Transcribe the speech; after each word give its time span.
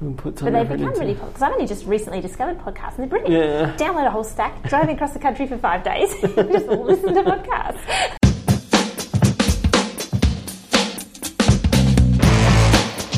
But 0.00 0.36
they've 0.36 0.52
become 0.68 0.92
really 0.94 1.14
popular 1.14 1.14
because 1.14 1.42
I've 1.42 1.52
only 1.52 1.66
just 1.66 1.84
recently 1.84 2.20
discovered 2.20 2.58
podcasts 2.60 2.98
and 2.98 3.10
they're 3.10 3.18
brilliant. 3.18 3.34
Yeah. 3.34 3.76
Download 3.76 4.06
a 4.06 4.10
whole 4.10 4.22
stack, 4.22 4.62
driving 4.68 4.94
across 4.94 5.12
the 5.12 5.18
country 5.18 5.46
for 5.46 5.58
five 5.58 5.82
days, 5.82 6.12
just 6.20 6.34
listen 6.68 7.14
to 7.14 7.22
podcasts. 7.22 8.14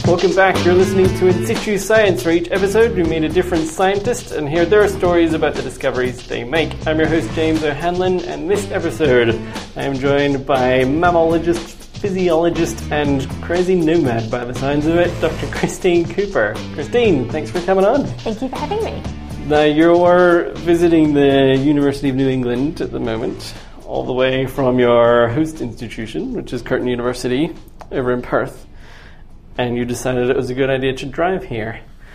Welcome 0.06 0.34
back. 0.34 0.64
You're 0.64 0.74
listening 0.74 1.06
to 1.18 1.28
In 1.28 1.46
Situ 1.46 1.78
Science. 1.78 2.22
For 2.22 2.30
each 2.30 2.50
episode, 2.50 2.96
we 2.96 3.04
meet 3.04 3.22
a 3.22 3.28
different 3.28 3.68
scientist 3.68 4.32
and 4.32 4.48
hear 4.48 4.64
their 4.64 4.88
stories 4.88 5.34
about 5.34 5.54
the 5.54 5.62
discoveries 5.62 6.26
they 6.26 6.42
make. 6.42 6.74
I'm 6.84 6.98
your 6.98 7.06
host, 7.06 7.30
James 7.34 7.62
O'Hanlon, 7.62 8.20
and 8.24 8.50
this 8.50 8.72
episode, 8.72 9.38
I 9.76 9.84
am 9.84 9.94
joined 9.94 10.44
by 10.44 10.82
mammologist, 10.84 11.69
physiologist, 12.00 12.90
and 12.90 13.28
crazy 13.42 13.74
nomad 13.74 14.30
by 14.30 14.42
the 14.42 14.54
signs 14.54 14.86
of 14.86 14.96
it, 14.96 15.08
Dr. 15.20 15.46
Christine 15.48 16.08
Cooper. 16.08 16.54
Christine, 16.72 17.28
thanks 17.28 17.50
for 17.50 17.60
coming 17.60 17.84
on. 17.84 18.06
Thank 18.06 18.40
you 18.40 18.48
for 18.48 18.56
having 18.56 18.82
me. 18.82 19.02
Now, 19.46 19.64
you're 19.64 20.50
visiting 20.52 21.12
the 21.12 21.58
University 21.58 22.08
of 22.08 22.16
New 22.16 22.28
England 22.28 22.80
at 22.80 22.90
the 22.90 23.00
moment, 23.00 23.52
all 23.84 24.04
the 24.04 24.14
way 24.14 24.46
from 24.46 24.78
your 24.78 25.28
host 25.28 25.60
institution, 25.60 26.32
which 26.32 26.54
is 26.54 26.62
Curtin 26.62 26.86
University 26.86 27.54
over 27.92 28.12
in 28.12 28.22
Perth, 28.22 28.66
and 29.58 29.76
you 29.76 29.84
decided 29.84 30.30
it 30.30 30.36
was 30.36 30.48
a 30.48 30.54
good 30.54 30.70
idea 30.70 30.94
to 30.94 31.06
drive 31.06 31.44
here. 31.44 31.80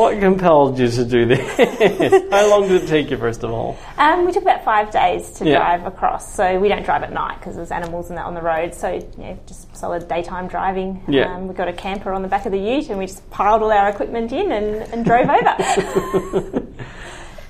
what 0.00 0.18
compelled 0.18 0.78
you 0.78 0.88
to 0.88 1.04
do 1.04 1.26
this? 1.26 1.40
How 2.30 2.48
long 2.50 2.66
did 2.68 2.82
it 2.84 2.88
take 2.88 3.10
you, 3.10 3.18
first 3.18 3.44
of 3.44 3.50
all? 3.52 3.76
Um, 3.98 4.24
we 4.24 4.32
took 4.32 4.42
about 4.42 4.64
five 4.64 4.90
days 4.90 5.30
to 5.32 5.44
Yeah. 5.44 5.58
drive 5.58 5.86
across, 5.86 6.34
so 6.34 6.58
we 6.58 6.68
don't 6.68 6.84
drive 6.84 7.02
at 7.02 7.12
night 7.12 7.38
because 7.38 7.54
there's 7.56 7.70
animals 7.70 8.08
and 8.08 8.16
that 8.18 8.24
on 8.24 8.34
the 8.34 8.42
road. 8.42 8.74
So 8.74 8.88
you 8.92 9.06
know, 9.18 9.38
just 9.46 9.76
solid 9.76 10.08
daytime 10.08 10.48
driving. 10.48 11.02
Yeah. 11.06 11.34
Um, 11.34 11.48
we 11.48 11.54
got 11.54 11.68
a 11.68 11.72
camper 11.72 12.12
on 12.12 12.22
the 12.22 12.28
back 12.28 12.46
of 12.46 12.52
the 12.52 12.58
Ute, 12.58 12.88
and 12.88 12.98
we 12.98 13.06
just 13.06 13.28
piled 13.30 13.62
all 13.62 13.70
our 13.70 13.88
equipment 13.90 14.32
in 14.32 14.50
and, 14.50 14.76
and 14.92 15.04
drove 15.04 15.28
over. 15.28 16.66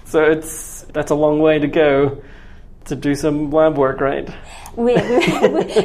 So 0.04 0.24
it's 0.24 0.82
that's 0.92 1.12
a 1.12 1.14
long 1.14 1.38
way 1.38 1.60
to 1.60 1.68
go 1.68 2.20
to 2.86 2.96
do 2.96 3.14
some 3.14 3.50
lab 3.50 3.76
work, 3.76 4.00
right? 4.00 4.28
we, 4.76 4.94
we, 4.94 4.96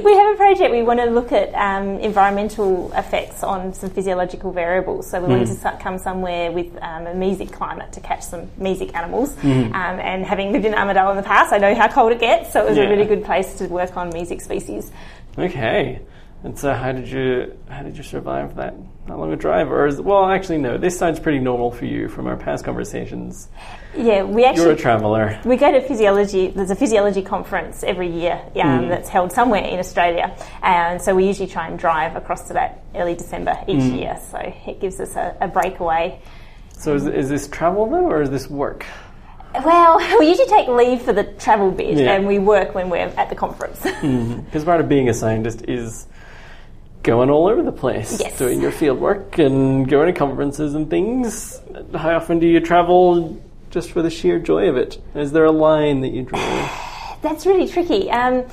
we 0.03 0.13
have 0.15 0.33
a 0.33 0.37
project. 0.37 0.71
We 0.71 0.83
want 0.83 0.99
to 0.99 1.05
look 1.07 1.31
at 1.31 1.53
um, 1.53 1.99
environmental 1.99 2.91
effects 2.93 3.43
on 3.43 3.73
some 3.73 3.89
physiological 3.89 4.51
variables. 4.51 5.09
So 5.09 5.21
we 5.21 5.27
wanted 5.27 5.47
to 5.47 5.77
come 5.81 5.97
somewhere 5.97 6.51
with 6.51 6.71
um, 6.81 7.07
a 7.07 7.13
mesic 7.13 7.51
climate 7.51 7.91
to 7.93 7.99
catch 7.99 8.23
some 8.23 8.47
mesic 8.59 8.93
animals. 8.95 9.35
Um, 9.43 9.73
and 9.73 10.25
having 10.25 10.51
lived 10.51 10.65
in 10.65 10.73
Armidale 10.73 11.11
in 11.11 11.17
the 11.17 11.23
past, 11.23 11.51
I 11.53 11.57
know 11.57 11.73
how 11.75 11.87
cold 11.87 12.11
it 12.11 12.19
gets. 12.19 12.53
So 12.53 12.65
it 12.65 12.69
was 12.69 12.77
Yeah. 12.77 12.85
a 12.85 12.89
really 12.89 13.05
good 13.05 13.23
place 13.25 13.55
to 13.55 13.67
work 13.67 13.97
on 13.97 14.11
mesic 14.11 14.41
species. 14.41 14.91
Okay. 15.37 15.99
And 16.45 16.57
so, 16.59 16.75
how 16.75 16.91
did 16.91 17.07
you 17.07 17.57
how 17.67 17.81
did 17.81 17.97
you 17.97 18.03
survive 18.03 18.55
that 18.57 18.75
that 19.07 19.17
long 19.17 19.33
a 19.33 19.35
drive? 19.35 19.71
Or 19.71 19.87
is, 19.87 19.99
well, 19.99 20.29
actually, 20.29 20.59
no. 20.59 20.77
This 20.77 20.95
sounds 20.95 21.19
pretty 21.19 21.39
normal 21.39 21.71
for 21.71 21.85
you 21.85 22.07
from 22.07 22.27
our 22.27 22.37
past 22.37 22.63
conversations. 22.63 23.49
Yeah, 23.97 24.21
we 24.21 24.45
actually 24.45 24.65
You're 24.65 24.73
a 24.73 24.77
traveller. 24.77 25.41
We 25.43 25.57
go 25.57 25.71
to 25.71 25.81
physiology. 25.81 26.49
There's 26.49 26.69
a 26.69 26.75
physiology 26.75 27.23
conference 27.23 27.83
every 27.83 28.11
year 28.11 28.39
um, 28.57 28.83
hmm. 28.83 28.89
that's 28.89 29.09
held 29.09 29.31
somewhere 29.31 29.63
in 29.63 29.79
Australia, 29.79 30.37
and 30.61 31.01
so 31.01 31.15
we 31.15 31.25
usually 31.25 31.49
try 31.49 31.67
and 31.67 31.79
drive 31.79 32.15
across 32.15 32.47
to 32.49 32.53
that 32.53 32.83
early 32.93 33.15
December 33.15 33.57
each 33.67 33.81
hmm. 33.81 33.95
year. 33.95 34.19
So 34.29 34.37
it 34.37 34.79
gives 34.79 34.99
us 34.99 35.15
a, 35.15 35.35
a 35.41 35.47
breakaway. 35.47 36.21
So, 36.73 36.93
is, 36.93 37.07
is 37.07 37.27
this 37.27 37.47
travel 37.47 37.89
though, 37.89 38.05
or 38.05 38.21
is 38.21 38.29
this 38.29 38.47
work? 38.47 38.85
Well, 39.63 39.97
we 40.19 40.27
usually 40.27 40.47
take 40.47 40.67
leave 40.67 41.01
for 41.01 41.13
the 41.13 41.23
travel 41.23 41.71
bit, 41.71 41.97
Yeah. 41.97 42.13
and 42.13 42.27
we 42.27 42.37
work 42.37 42.75
when 42.75 42.91
we're 42.91 42.99
at 42.99 43.29
the 43.29 43.35
conference. 43.35 43.81
Hmm. 43.81 44.41
Because 44.41 44.63
part 44.63 44.79
of 44.79 44.87
being 44.87 45.09
a 45.09 45.13
scientist 45.15 45.65
is 45.67 46.05
going 47.05 47.29
all 47.29 47.47
over 47.47 47.61
the 47.63 47.71
place, 47.71 48.19
Yes. 48.19 48.37
doing 48.37 48.59
your 48.61 48.71
field 48.71 48.99
work 48.99 49.37
and 49.37 49.87
going 49.87 50.07
to 50.11 50.19
conferences 50.19 50.73
and 50.73 50.89
things. 50.89 51.61
How 51.93 52.15
often 52.15 52.39
do 52.39 52.47
you 52.47 52.59
travel 52.59 53.39
just 53.69 53.91
for 53.91 54.01
the 54.01 54.09
sheer 54.09 54.39
joy 54.39 54.67
of 54.69 54.75
it? 54.75 54.99
Is 55.13 55.31
there 55.31 55.45
a 55.45 55.51
line 55.51 56.01
that 56.01 56.09
you 56.09 56.23
draw? 56.23 56.39
That's 57.21 57.45
really 57.45 57.67
tricky. 57.67 58.09
Um, 58.09 58.45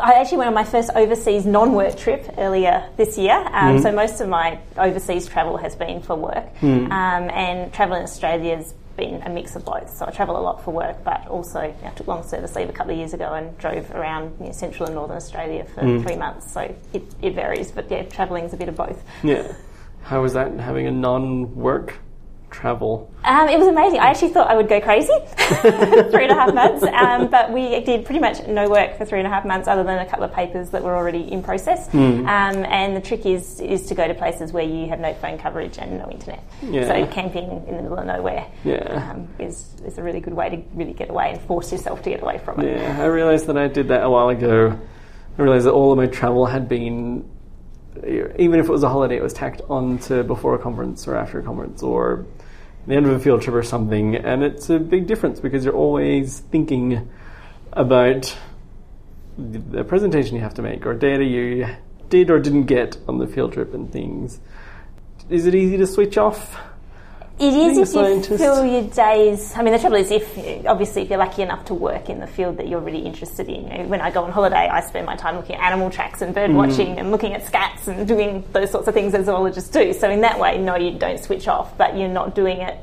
I 0.00 0.14
actually 0.14 0.38
went 0.38 0.48
on 0.48 0.54
my 0.54 0.64
first 0.64 0.90
overseas 0.94 1.46
non-work 1.46 1.96
trip 1.96 2.34
earlier 2.38 2.84
this 2.96 3.16
year. 3.16 3.36
Um, 3.52 3.80
So 3.80 3.90
most 3.92 4.20
of 4.20 4.28
my 4.28 4.58
overseas 4.76 5.26
travel 5.26 5.56
has 5.56 5.74
been 5.74 6.02
for 6.02 6.16
work, 6.16 6.46
um, 6.62 6.92
and 6.92 7.72
travel 7.72 7.96
in 7.96 8.02
Australia 8.02 8.56
has 8.56 8.74
been 9.00 9.22
a 9.22 9.30
mix 9.30 9.56
of 9.56 9.64
both. 9.64 9.90
So 9.96 10.06
I 10.06 10.10
travel 10.10 10.38
a 10.38 10.44
lot 10.48 10.62
for 10.62 10.72
work, 10.72 11.02
but 11.02 11.26
also 11.26 11.62
you 11.62 11.82
know, 11.82 11.88
I 11.88 11.90
took 11.90 12.06
long 12.06 12.22
service 12.22 12.54
leave 12.54 12.68
a 12.68 12.72
couple 12.72 12.92
of 12.92 12.98
years 12.98 13.14
ago 13.14 13.32
and 13.32 13.56
drove 13.58 13.90
around 13.92 14.36
you 14.38 14.46
know, 14.46 14.52
central 14.52 14.86
and 14.86 14.94
northern 14.94 15.16
Australia 15.16 15.64
for 15.64 15.80
mm. 15.80 16.02
three 16.02 16.16
months. 16.16 16.52
So 16.52 16.60
it, 16.92 17.02
it 17.22 17.34
varies, 17.34 17.72
but 17.72 17.90
yeah, 17.90 18.02
travelling 18.04 18.44
is 18.44 18.52
a 18.52 18.56
bit 18.56 18.68
of 18.68 18.76
both. 18.76 19.02
yeah. 19.24 19.52
How 20.02 20.22
was 20.22 20.32
that 20.32 20.52
having 20.52 20.86
a 20.86 20.90
non-work 20.90 21.98
travel? 22.50 23.12
Um, 23.24 23.48
it 23.48 23.58
was 23.58 23.68
amazing. 23.68 24.00
I 24.00 24.06
actually 24.10 24.30
thought 24.30 24.50
I 24.50 24.56
would 24.56 24.68
go 24.68 24.80
crazy 24.80 25.12
three 25.36 26.24
and 26.24 26.32
a 26.32 26.34
half 26.34 26.52
months, 26.54 26.82
um, 26.82 27.28
but 27.28 27.52
we 27.52 27.80
did 27.80 28.04
pretty 28.04 28.20
much 28.20 28.46
no 28.46 28.68
work 28.68 28.96
for 28.98 29.04
three 29.04 29.18
and 29.18 29.26
a 29.26 29.30
half 29.30 29.44
months, 29.44 29.68
other 29.68 29.84
than 29.84 29.98
a 29.98 30.06
couple 30.06 30.24
of 30.24 30.32
papers 30.32 30.70
that 30.70 30.82
were 30.82 30.94
already 30.96 31.30
in 31.30 31.42
process. 31.42 31.88
Hmm. 31.88 32.26
Um, 32.26 32.64
and 32.66 32.96
the 32.96 33.00
trick 33.00 33.26
is 33.26 33.60
is 33.60 33.86
to 33.86 33.94
go 33.94 34.06
to 34.08 34.14
places 34.14 34.52
where 34.52 34.64
you 34.64 34.88
have 34.88 35.00
no 35.00 35.14
phone 35.14 35.38
coverage 35.38 35.78
and 35.78 35.98
no 35.98 36.10
internet. 36.10 36.42
Yeah. 36.62 36.86
So 36.88 37.06
camping 37.12 37.64
in 37.68 37.76
the 37.76 37.82
middle 37.82 37.98
of 37.98 38.06
nowhere 38.06 38.46
Yeah. 38.64 39.10
um, 39.12 39.28
is 39.38 39.74
is 39.84 39.98
a 39.98 40.02
really 40.02 40.20
good 40.20 40.34
way 40.34 40.48
to 40.50 40.56
really 40.74 40.92
get 40.92 41.10
away 41.10 41.30
and 41.32 41.40
force 41.42 41.72
yourself 41.72 42.02
to 42.02 42.10
get 42.10 42.22
away 42.22 42.38
from 42.38 42.60
it. 42.60 42.76
Yeah, 42.78 43.00
I 43.00 43.06
realised 43.06 43.46
that 43.46 43.56
I 43.56 43.68
did 43.68 43.88
that 43.88 44.02
a 44.02 44.10
while 44.10 44.28
ago. 44.28 44.78
I 45.38 45.42
realised 45.42 45.66
that 45.66 45.72
all 45.72 45.92
of 45.92 45.96
my 45.98 46.06
travel 46.06 46.44
had 46.46 46.68
been, 46.68 47.28
even 47.96 48.60
if 48.60 48.66
it 48.66 48.72
was 48.72 48.82
a 48.82 48.88
holiday, 48.88 49.16
it 49.16 49.22
was 49.22 49.32
tacked 49.32 49.62
on 49.68 49.98
to 49.98 50.22
before 50.24 50.54
a 50.54 50.58
conference 50.58 51.06
or 51.08 51.16
after 51.16 51.40
a 51.40 51.42
conference 51.42 51.82
or 51.82 52.24
the 52.86 52.94
end 52.94 53.06
of 53.06 53.12
a 53.12 53.18
field 53.18 53.42
trip 53.42 53.54
or 53.54 53.62
something. 53.62 54.16
And 54.16 54.42
it's 54.42 54.70
a 54.70 54.78
big 54.78 55.06
difference 55.06 55.40
because 55.40 55.64
you're 55.64 55.74
always 55.74 56.40
thinking 56.40 57.08
about 57.72 58.36
the 59.38 59.84
presentation 59.84 60.36
you 60.36 60.42
have 60.42 60.54
to 60.54 60.62
make 60.62 60.84
or 60.86 60.94
data 60.94 61.24
you 61.24 61.66
did 62.08 62.30
or 62.30 62.38
didn't 62.38 62.64
get 62.64 62.98
on 63.08 63.18
the 63.18 63.26
field 63.26 63.52
trip 63.52 63.74
and 63.74 63.90
things. 63.90 64.40
Is 65.28 65.46
it 65.46 65.54
easy 65.54 65.76
to 65.76 65.86
switch 65.86 66.18
off? 66.18 66.58
It 67.40 67.54
is 67.54 67.78
if 67.78 67.94
you 67.94 68.36
fill 68.36 68.64
your 68.66 68.82
days. 68.82 69.54
I 69.56 69.62
mean, 69.62 69.72
the 69.72 69.78
trouble 69.78 69.96
is, 69.96 70.10
if 70.10 70.66
obviously 70.66 71.02
if 71.02 71.08
you're 71.08 71.18
lucky 71.18 71.42
enough 71.42 71.64
to 71.66 71.74
work 71.74 72.10
in 72.10 72.20
the 72.20 72.26
field 72.26 72.58
that 72.58 72.68
you're 72.68 72.80
really 72.80 73.00
interested 73.00 73.48
in. 73.48 73.66
You 73.66 73.78
know, 73.78 73.84
when 73.84 74.00
I 74.02 74.10
go 74.10 74.24
on 74.24 74.30
holiday, 74.30 74.68
I 74.68 74.80
spend 74.80 75.06
my 75.06 75.16
time 75.16 75.36
looking 75.36 75.56
at 75.56 75.62
animal 75.62 75.90
tracks 75.90 76.20
and 76.20 76.34
bird 76.34 76.52
watching 76.52 76.98
and 76.98 77.10
looking 77.10 77.32
at 77.32 77.44
scats 77.44 77.88
and 77.88 78.06
doing 78.06 78.44
those 78.52 78.70
sorts 78.70 78.88
of 78.88 78.94
things 78.94 79.14
as 79.14 79.24
zoologists 79.24 79.70
do. 79.70 79.92
So 79.94 80.10
in 80.10 80.20
that 80.20 80.38
way, 80.38 80.58
no, 80.58 80.76
you 80.76 80.98
don't 80.98 81.18
switch 81.18 81.48
off, 81.48 81.78
but 81.78 81.96
you're 81.96 82.08
not 82.08 82.34
doing 82.34 82.58
it. 82.60 82.78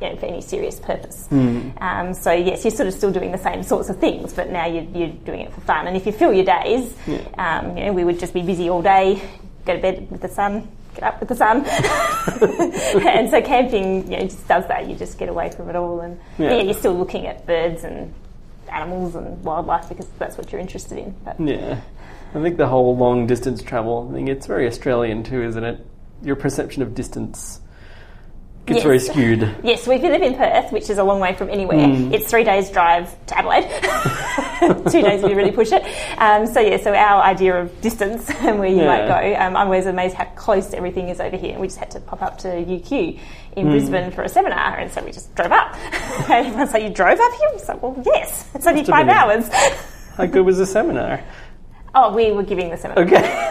You 0.00 0.08
know, 0.08 0.16
for 0.16 0.26
any 0.26 0.40
serious 0.40 0.80
purpose. 0.80 1.28
Um, 1.30 2.12
so 2.12 2.32
yes, 2.32 2.64
you're 2.64 2.72
sort 2.72 2.88
of 2.88 2.94
still 2.94 3.12
doing 3.12 3.30
the 3.30 3.38
same 3.38 3.62
sorts 3.62 3.88
of 3.88 3.98
things, 4.00 4.32
but 4.32 4.50
now 4.50 4.66
you're, 4.66 4.82
you're 4.82 5.10
doing 5.10 5.42
it 5.42 5.52
for 5.52 5.60
fun. 5.60 5.86
And 5.86 5.96
if 5.96 6.06
you 6.06 6.10
fill 6.10 6.32
your 6.32 6.44
days, 6.44 6.92
um, 7.38 7.76
you 7.76 7.84
know, 7.84 7.92
we 7.92 8.02
would 8.02 8.18
just 8.18 8.34
be 8.34 8.42
busy 8.42 8.68
all 8.68 8.82
day, 8.82 9.22
go 9.64 9.76
to 9.76 9.80
bed 9.80 10.10
with 10.10 10.20
the 10.20 10.28
sun, 10.28 10.66
get 10.94 11.04
up 11.04 11.20
with 11.20 11.28
the 11.28 11.36
sun. 11.36 11.64
and 13.06 13.30
so 13.30 13.40
camping, 13.42 14.10
you 14.10 14.18
know, 14.18 14.22
just 14.24 14.46
does 14.48 14.66
that. 14.68 14.88
You 14.88 14.94
just 14.96 15.18
get 15.18 15.28
away 15.28 15.50
from 15.50 15.68
it 15.70 15.76
all, 15.76 16.00
and 16.00 16.18
Yeah. 16.38 16.54
yeah, 16.54 16.62
you're 16.62 16.74
still 16.74 16.94
looking 16.94 17.26
at 17.26 17.46
birds 17.46 17.84
and 17.84 18.12
animals 18.70 19.14
and 19.14 19.42
wildlife 19.44 19.88
because 19.88 20.06
that's 20.18 20.36
what 20.36 20.50
you're 20.52 20.60
interested 20.60 20.98
in. 20.98 21.14
But 21.24 21.40
Yeah. 21.40 21.80
I 22.34 22.40
think 22.42 22.56
the 22.56 22.66
whole 22.68 22.96
long 22.96 23.26
distance 23.26 23.62
travel 23.62 24.10
thing, 24.12 24.28
it's 24.28 24.46
very 24.46 24.66
Australian 24.66 25.22
too, 25.22 25.42
isn't 25.42 25.64
it? 25.64 25.84
Your 26.22 26.36
perception 26.36 26.82
of 26.82 26.94
distance 26.94 27.60
gets 28.66 28.76
Yes. 28.78 28.82
very 28.84 28.98
skewed. 29.00 29.54
yes, 29.64 29.86
you 29.86 29.92
live 29.98 30.22
in 30.22 30.34
Perth, 30.34 30.70
which 30.70 30.88
is 30.88 30.98
a 30.98 31.02
long 31.04 31.18
way 31.20 31.34
from 31.34 31.50
anywhere, 31.50 31.84
Hmm. 31.86 32.14
it's 32.14 32.30
three 32.30 32.44
days 32.44 32.70
drive 32.70 33.10
to 33.26 33.38
Adelaide. 33.38 33.64
Two 34.90 35.02
days 35.02 35.22
if 35.24 35.30
you 35.30 35.36
really 35.36 35.50
push 35.50 35.72
it. 35.72 35.82
Um, 36.18 36.46
so 36.46 36.60
yeah, 36.60 36.76
so 36.76 36.94
our 36.94 37.22
idea 37.22 37.60
of 37.60 37.80
distance 37.80 38.30
and 38.40 38.60
where 38.60 38.68
you 38.68 38.84
might 38.84 39.08
go, 39.08 39.34
um, 39.40 39.56
I'm 39.56 39.66
always 39.66 39.86
amazed 39.86 40.14
how 40.14 40.24
close 40.36 40.72
everything 40.74 41.08
is 41.08 41.20
over 41.20 41.36
here. 41.36 41.58
We 41.58 41.66
just 41.66 41.78
had 41.78 41.90
to 41.92 42.00
pop 42.00 42.22
up 42.22 42.38
to 42.38 42.48
UQ 42.48 43.18
in 43.56 43.66
Hmm. 43.66 43.70
Brisbane 43.72 44.10
for 44.12 44.22
a 44.22 44.28
seminar, 44.28 44.78
and 44.78 44.90
so 44.92 45.02
we 45.04 45.10
just 45.10 45.34
drove 45.34 45.50
up. 45.52 45.74
and 46.30 46.46
everyone's 46.46 46.72
like, 46.72 46.84
"You 46.84 46.90
drove 46.90 47.18
up 47.18 47.32
here?" 47.32 47.48
I 47.50 47.52
was 47.54 47.68
like, 47.68 47.82
"Well, 47.82 48.00
yes, 48.06 48.48
it's 48.54 48.66
only 48.66 48.82
Must 48.82 48.90
five 48.90 49.08
hours." 49.08 49.48
How 50.16 50.26
good 50.26 50.44
was 50.46 50.58
the 50.58 50.66
seminar? 50.66 51.20
Oh, 51.94 52.14
we 52.14 52.32
were 52.32 52.42
giving 52.42 52.70
the 52.70 52.76
seminar. 52.76 53.04
Okay. 53.04 53.22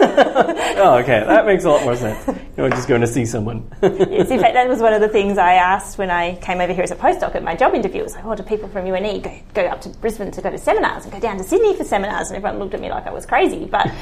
oh, 0.78 0.98
okay. 0.98 1.24
That 1.26 1.46
makes 1.46 1.64
a 1.64 1.70
lot 1.70 1.82
more 1.84 1.96
sense. 1.96 2.38
You're 2.56 2.68
just 2.70 2.88
going 2.88 3.00
to 3.00 3.06
see 3.06 3.24
someone. 3.24 3.70
Yes, 3.82 4.30
in 4.30 4.40
fact, 4.40 4.54
that 4.54 4.68
was 4.68 4.80
one 4.80 4.92
of 4.92 5.00
the 5.00 5.08
things 5.08 5.38
I 5.38 5.54
asked 5.54 5.98
when 5.98 6.10
I 6.10 6.36
came 6.36 6.60
over 6.60 6.72
here 6.72 6.82
as 6.82 6.90
a 6.90 6.96
postdoc 6.96 7.34
at 7.34 7.42
my 7.42 7.54
job 7.54 7.74
interview. 7.74 8.00
It 8.00 8.04
was 8.04 8.14
like, 8.14 8.24
oh, 8.24 8.34
do 8.34 8.42
people 8.42 8.68
from 8.68 8.86
UNE 8.86 9.20
go, 9.20 9.40
go 9.54 9.62
up 9.66 9.80
to 9.82 9.88
Brisbane 9.88 10.30
to 10.30 10.42
go 10.42 10.50
to 10.50 10.58
seminars 10.58 11.04
and 11.04 11.12
go 11.12 11.20
down 11.20 11.38
to 11.38 11.44
Sydney 11.44 11.76
for 11.76 11.84
seminars? 11.84 12.28
And 12.28 12.36
everyone 12.36 12.58
looked 12.58 12.74
at 12.74 12.80
me 12.80 12.90
like 12.90 13.06
I 13.06 13.12
was 13.12 13.26
crazy. 13.26 13.66
But 13.66 13.84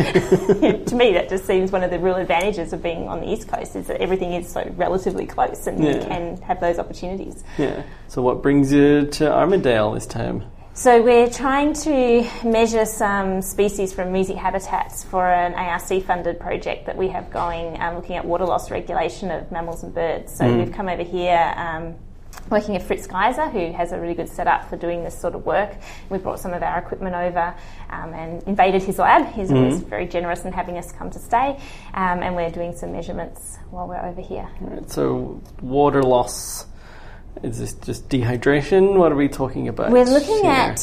to 0.87 0.95
me, 0.95 1.13
that 1.13 1.29
just 1.29 1.47
seems 1.47 1.71
one 1.71 1.83
of 1.83 1.91
the 1.91 1.99
real 1.99 2.17
advantages 2.17 2.73
of 2.73 2.83
being 2.83 3.09
on 3.09 3.21
the 3.21 3.31
East 3.31 3.49
Coast 3.49 3.77
is 3.77 3.87
that 3.87 4.01
everything 4.01 4.35
is 4.35 4.51
so 4.51 4.69
relatively 4.77 5.27
close 5.27 5.67
and 5.67 5.85
you 5.85 6.01
can 6.01 6.37
have 6.43 6.61
those 6.61 6.79
opportunities. 6.79 7.45
yeah. 7.59 7.83
So, 8.09 8.23
what 8.23 8.43
brings 8.43 8.73
you 8.73 9.07
to 9.07 9.25
Armidale 9.25 9.95
this 9.95 10.07
time? 10.07 10.45
So 10.81 11.03
we're 11.03 11.29
trying 11.29 11.75
to 11.75 12.27
measure 12.43 12.87
some 12.87 13.43
species 13.43 13.93
from 13.93 14.15
mesic 14.15 14.37
habitats 14.37 15.05
for 15.05 15.31
an 15.31 15.53
ARC 15.53 16.03
funded 16.05 16.41
project 16.41 16.87
that 16.87 16.97
we 16.97 17.09
have 17.09 17.31
going, 17.31 17.79
um, 17.79 17.97
looking 17.97 18.17
at 18.17 18.25
water 18.25 18.47
loss 18.47 18.71
regulation 18.71 19.31
of 19.31 19.53
mammals 19.53 19.83
and 19.83 19.95
birds. 19.95 20.35
So 20.35 20.51
we've 20.57 20.73
come 20.73 20.89
over 20.89 21.03
here. 21.03 21.53
Um, 21.55 21.97
Working 22.49 22.75
with 22.75 22.85
Fritz 22.85 23.07
Geiser, 23.07 23.49
who 23.49 23.73
has 23.73 23.93
a 23.93 24.01
really 24.01 24.15
good 24.15 24.29
setup 24.29 24.71
for 24.71 24.77
doing 24.77 25.05
this 25.05 25.21
sort 25.21 25.35
of 25.35 25.45
work. 25.45 25.77
We 26.09 26.19
brought 26.19 26.41
some 26.41 26.55
of 26.55 26.63
our 26.63 26.79
equipment 26.79 27.15
over 27.15 27.55
um, 27.91 28.15
and 28.15 28.43
invaded 28.45 28.83
his 28.83 28.99
lab. 28.99 29.27
He's 29.35 29.53
always 29.53 29.81
very 29.81 30.07
generous 30.07 30.45
in 30.45 30.53
having 30.53 30.79
us 30.79 30.93
come 30.93 31.11
to 31.11 31.19
stay, 31.19 31.61
um, 31.93 32.23
and 32.23 32.35
we're 32.35 32.51
doing 32.51 32.75
some 32.75 32.93
measurements 32.93 33.59
while 33.71 33.87
we're 33.87 34.05
over 34.05 34.21
here. 34.21 34.49
Right, 34.61 34.89
so 34.91 35.43
water 35.61 36.03
loss. 36.03 36.67
Is 37.43 37.59
this 37.59 37.73
just 37.75 38.09
dehydration? 38.09 38.97
What 38.97 39.13
are 39.13 39.17
we 39.17 39.29
talking 39.29 39.69
about? 39.69 39.91
We're 39.91 40.05
looking 40.05 40.43
here? 40.43 40.53
at 40.53 40.79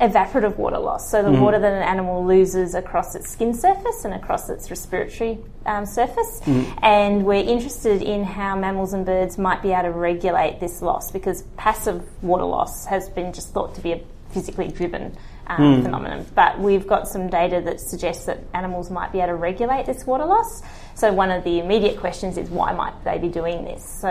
evaporative 0.00 0.56
water 0.56 0.78
loss, 0.78 1.08
so 1.08 1.22
the 1.22 1.30
water 1.30 1.60
that 1.60 1.72
an 1.72 1.82
animal 1.82 2.26
loses 2.26 2.74
across 2.74 3.14
its 3.14 3.30
skin 3.30 3.54
surface 3.54 4.04
and 4.04 4.12
across 4.12 4.50
its 4.50 4.68
respiratory 4.68 5.38
um, 5.64 5.86
surface. 5.86 6.40
And 6.82 7.24
we're 7.24 7.44
interested 7.44 8.02
in 8.02 8.24
how 8.24 8.56
mammals 8.56 8.94
and 8.94 9.06
birds 9.06 9.38
might 9.38 9.62
be 9.62 9.70
able 9.70 9.84
to 9.84 9.90
regulate 9.92 10.58
this 10.58 10.82
loss 10.82 11.12
because 11.12 11.42
passive 11.56 12.02
water 12.22 12.44
loss 12.44 12.84
has 12.86 13.08
been 13.10 13.32
just 13.32 13.50
thought 13.50 13.76
to 13.76 13.80
be 13.80 13.92
a 13.92 14.00
physically 14.32 14.68
driven 14.68 15.16
um, 15.60 15.82
phenomenon. 15.82 16.26
But 16.34 16.58
we've 16.58 16.86
got 16.86 17.08
some 17.08 17.28
data 17.28 17.60
that 17.64 17.80
suggests 17.80 18.26
that 18.26 18.40
animals 18.54 18.90
might 18.90 19.12
be 19.12 19.18
able 19.18 19.28
to 19.28 19.34
regulate 19.34 19.86
this 19.86 20.04
water 20.06 20.24
loss. 20.24 20.62
So 20.94 21.12
one 21.12 21.30
of 21.30 21.42
the 21.44 21.58
immediate 21.58 21.98
questions 21.98 22.36
is 22.36 22.50
why 22.50 22.72
might 22.72 23.02
they 23.04 23.18
be 23.18 23.28
doing 23.28 23.64
this? 23.64 23.84
So 24.00 24.10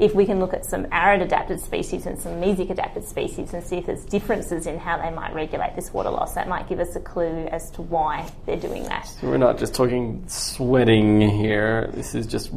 if 0.00 0.14
we 0.14 0.24
can 0.24 0.40
look 0.40 0.54
at 0.54 0.64
some 0.64 0.86
arid 0.90 1.22
adapted 1.22 1.60
species 1.60 2.06
and 2.06 2.18
some 2.18 2.40
mesic 2.40 2.70
adapted 2.70 3.04
species 3.04 3.52
and 3.52 3.62
see 3.62 3.76
if 3.76 3.86
there's 3.86 4.04
differences 4.04 4.66
in 4.66 4.78
how 4.78 4.96
they 4.96 5.10
might 5.10 5.34
regulate 5.34 5.76
this 5.76 5.92
water 5.92 6.10
loss, 6.10 6.34
that 6.34 6.48
might 6.48 6.68
give 6.68 6.80
us 6.80 6.96
a 6.96 7.00
clue 7.00 7.46
as 7.46 7.70
to 7.72 7.82
why 7.82 8.30
they're 8.46 8.56
doing 8.56 8.84
that. 8.84 9.14
We're 9.22 9.36
not 9.36 9.58
just 9.58 9.74
talking 9.74 10.24
sweating 10.26 11.20
here. 11.20 11.90
This 11.92 12.14
is 12.14 12.26
just 12.26 12.50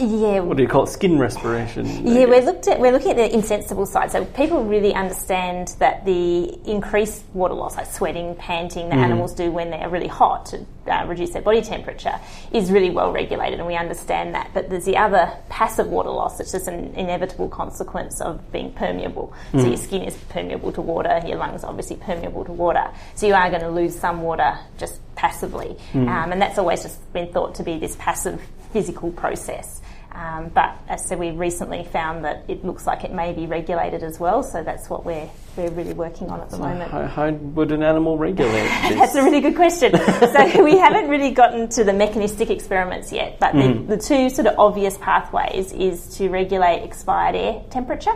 Yeah, 0.00 0.40
what 0.40 0.56
do 0.56 0.62
you 0.62 0.68
call 0.68 0.84
it? 0.84 0.88
Skin 0.88 1.18
respiration. 1.18 2.06
Yeah, 2.06 2.24
we're 2.24 2.40
looked 2.40 2.66
at 2.68 2.80
we're 2.80 2.92
looking 2.92 3.10
at 3.10 3.16
the 3.16 3.34
insensible 3.34 3.84
side. 3.84 4.10
So 4.10 4.24
people 4.24 4.64
really 4.64 4.94
understand 4.94 5.74
that 5.78 6.06
the 6.06 6.58
increased 6.64 7.22
water 7.34 7.52
loss, 7.52 7.76
like 7.76 7.86
sweating, 7.86 8.34
panting, 8.36 8.88
that 8.88 8.98
animals 8.98 9.34
do 9.34 9.50
when 9.50 9.70
they're 9.70 9.90
really 9.90 10.08
hot 10.08 10.46
to 10.46 10.64
uh, 10.86 11.04
reduce 11.06 11.30
their 11.30 11.42
body 11.42 11.60
temperature, 11.60 12.18
is 12.50 12.72
really 12.72 12.88
well 12.88 13.12
regulated, 13.12 13.58
and 13.58 13.66
we 13.66 13.76
understand 13.76 14.34
that. 14.34 14.52
But 14.54 14.70
there's 14.70 14.86
the 14.86 14.96
other 14.96 15.36
passive 15.50 15.88
water 15.88 16.10
loss, 16.10 16.38
that's 16.38 16.52
just 16.52 16.66
an 16.66 16.94
inevitable 16.94 17.50
consequence 17.50 18.22
of 18.22 18.50
being 18.52 18.72
permeable. 18.72 19.34
So 19.52 19.66
your 19.66 19.76
skin 19.76 20.02
is 20.02 20.16
permeable 20.30 20.72
to 20.72 20.80
water, 20.80 21.20
your 21.26 21.36
lungs 21.36 21.62
are 21.62 21.68
obviously 21.68 21.96
permeable 21.96 22.46
to 22.46 22.52
water. 22.52 22.90
So 23.16 23.26
you 23.26 23.34
are 23.34 23.50
going 23.50 23.62
to 23.62 23.70
lose 23.70 23.98
some 23.98 24.22
water 24.22 24.58
just 24.78 24.98
passively, 25.14 25.76
um, 25.92 26.32
and 26.32 26.40
that's 26.40 26.58
always 26.58 26.82
just 26.82 27.12
been 27.12 27.30
thought 27.30 27.56
to 27.56 27.62
be 27.62 27.78
this 27.78 27.96
passive 27.96 28.40
physical 28.72 29.10
process. 29.10 29.79
Um, 30.12 30.48
but 30.48 30.76
as 30.88 31.02
I 31.02 31.08
said, 31.10 31.18
we 31.18 31.30
recently 31.30 31.84
found 31.84 32.24
that 32.24 32.44
it 32.48 32.64
looks 32.64 32.86
like 32.86 33.04
it 33.04 33.12
may 33.12 33.32
be 33.32 33.46
regulated 33.46 34.02
as 34.02 34.18
well, 34.18 34.42
so 34.42 34.62
that's 34.62 34.90
what 34.90 35.04
we're, 35.04 35.28
we're 35.56 35.70
really 35.70 35.92
working 35.92 36.30
on 36.30 36.40
at 36.40 36.50
the 36.50 36.58
moment. 36.58 36.90
How, 36.90 37.06
how 37.06 37.30
would 37.30 37.70
an 37.70 37.82
animal 37.82 38.18
regulate 38.18 38.50
this? 38.88 38.98
That's 38.98 39.14
a 39.14 39.22
really 39.22 39.40
good 39.40 39.54
question. 39.54 39.92
so 39.96 40.64
we 40.64 40.76
haven't 40.76 41.08
really 41.08 41.30
gotten 41.30 41.68
to 41.70 41.84
the 41.84 41.92
mechanistic 41.92 42.50
experiments 42.50 43.12
yet, 43.12 43.38
but 43.38 43.52
the, 43.52 43.74
the 43.86 43.96
two 43.96 44.30
sort 44.30 44.48
of 44.48 44.58
obvious 44.58 44.98
pathways 44.98 45.72
is 45.72 46.16
to 46.16 46.28
regulate 46.28 46.82
expired 46.82 47.36
air 47.36 47.62
temperature. 47.70 48.14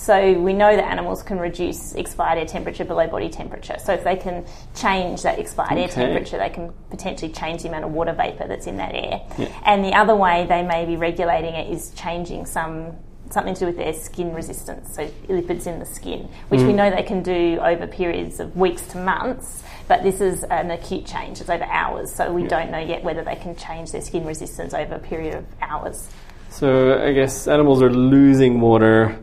So 0.00 0.32
we 0.40 0.52
know 0.52 0.74
that 0.76 0.84
animals 0.84 1.24
can 1.24 1.40
reduce 1.40 1.94
expired 1.94 2.38
air 2.38 2.46
temperature 2.46 2.84
below 2.84 3.08
body 3.08 3.28
temperature. 3.28 3.76
So 3.84 3.92
if 3.92 4.04
they 4.04 4.14
can 4.14 4.46
change 4.74 5.22
that 5.22 5.40
expired 5.40 5.76
air 5.76 5.88
temperature, 5.88 6.38
they 6.38 6.50
can 6.50 6.72
potentially 6.88 7.32
change 7.32 7.62
the 7.62 7.68
amount 7.68 7.84
of 7.84 7.90
water 7.90 8.12
vapor 8.12 8.46
that's 8.46 8.68
in 8.68 8.76
that 8.76 8.94
air. 8.94 9.20
And 9.64 9.84
the 9.84 9.94
other 9.94 10.14
way 10.14 10.46
they 10.48 10.62
may 10.62 10.86
be 10.86 10.96
regulating 10.96 11.52
it 11.52 11.70
is 11.70 11.90
changing 11.90 12.46
some 12.46 12.96
something 13.30 13.52
to 13.52 13.60
do 13.60 13.66
with 13.66 13.76
their 13.76 13.92
skin 13.92 14.32
resistance, 14.32 14.94
so 14.94 15.06
lipids 15.28 15.66
in 15.66 15.78
the 15.80 15.84
skin, 15.84 16.30
which 16.48 16.62
we 16.62 16.68
mm. 16.68 16.76
know 16.76 16.90
they 16.90 17.02
can 17.02 17.22
do 17.22 17.58
over 17.60 17.86
periods 17.86 18.40
of 18.40 18.56
weeks 18.56 18.86
to 18.86 18.96
months. 18.96 19.62
But 19.86 20.02
this 20.02 20.22
is 20.22 20.44
an 20.44 20.70
acute 20.70 21.04
change; 21.04 21.40
it's 21.40 21.50
over 21.50 21.64
hours, 21.64 22.10
so 22.14 22.32
we 22.32 22.44
don't 22.44 22.70
know 22.70 22.78
yet 22.78 23.04
whether 23.04 23.22
they 23.22 23.36
can 23.36 23.54
change 23.56 23.92
their 23.92 24.00
skin 24.00 24.24
resistance 24.24 24.72
over 24.72 24.94
a 24.94 24.98
period 24.98 25.34
of 25.34 25.44
hours. 25.60 26.08
So 26.48 27.04
I 27.04 27.12
guess 27.12 27.46
animals 27.48 27.82
are 27.82 27.92
losing 27.92 28.62
water 28.62 29.22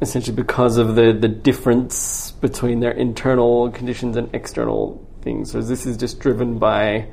essentially 0.00 0.36
because 0.36 0.76
of 0.76 0.94
the, 0.94 1.12
the 1.12 1.28
difference 1.28 2.32
between 2.32 2.80
their 2.80 2.92
internal 2.92 3.70
conditions 3.70 4.16
and 4.16 4.34
external 4.34 5.06
things. 5.22 5.50
So 5.50 5.60
this 5.60 5.86
is 5.86 5.96
just 5.96 6.20
driven 6.20 6.58
by 6.58 7.08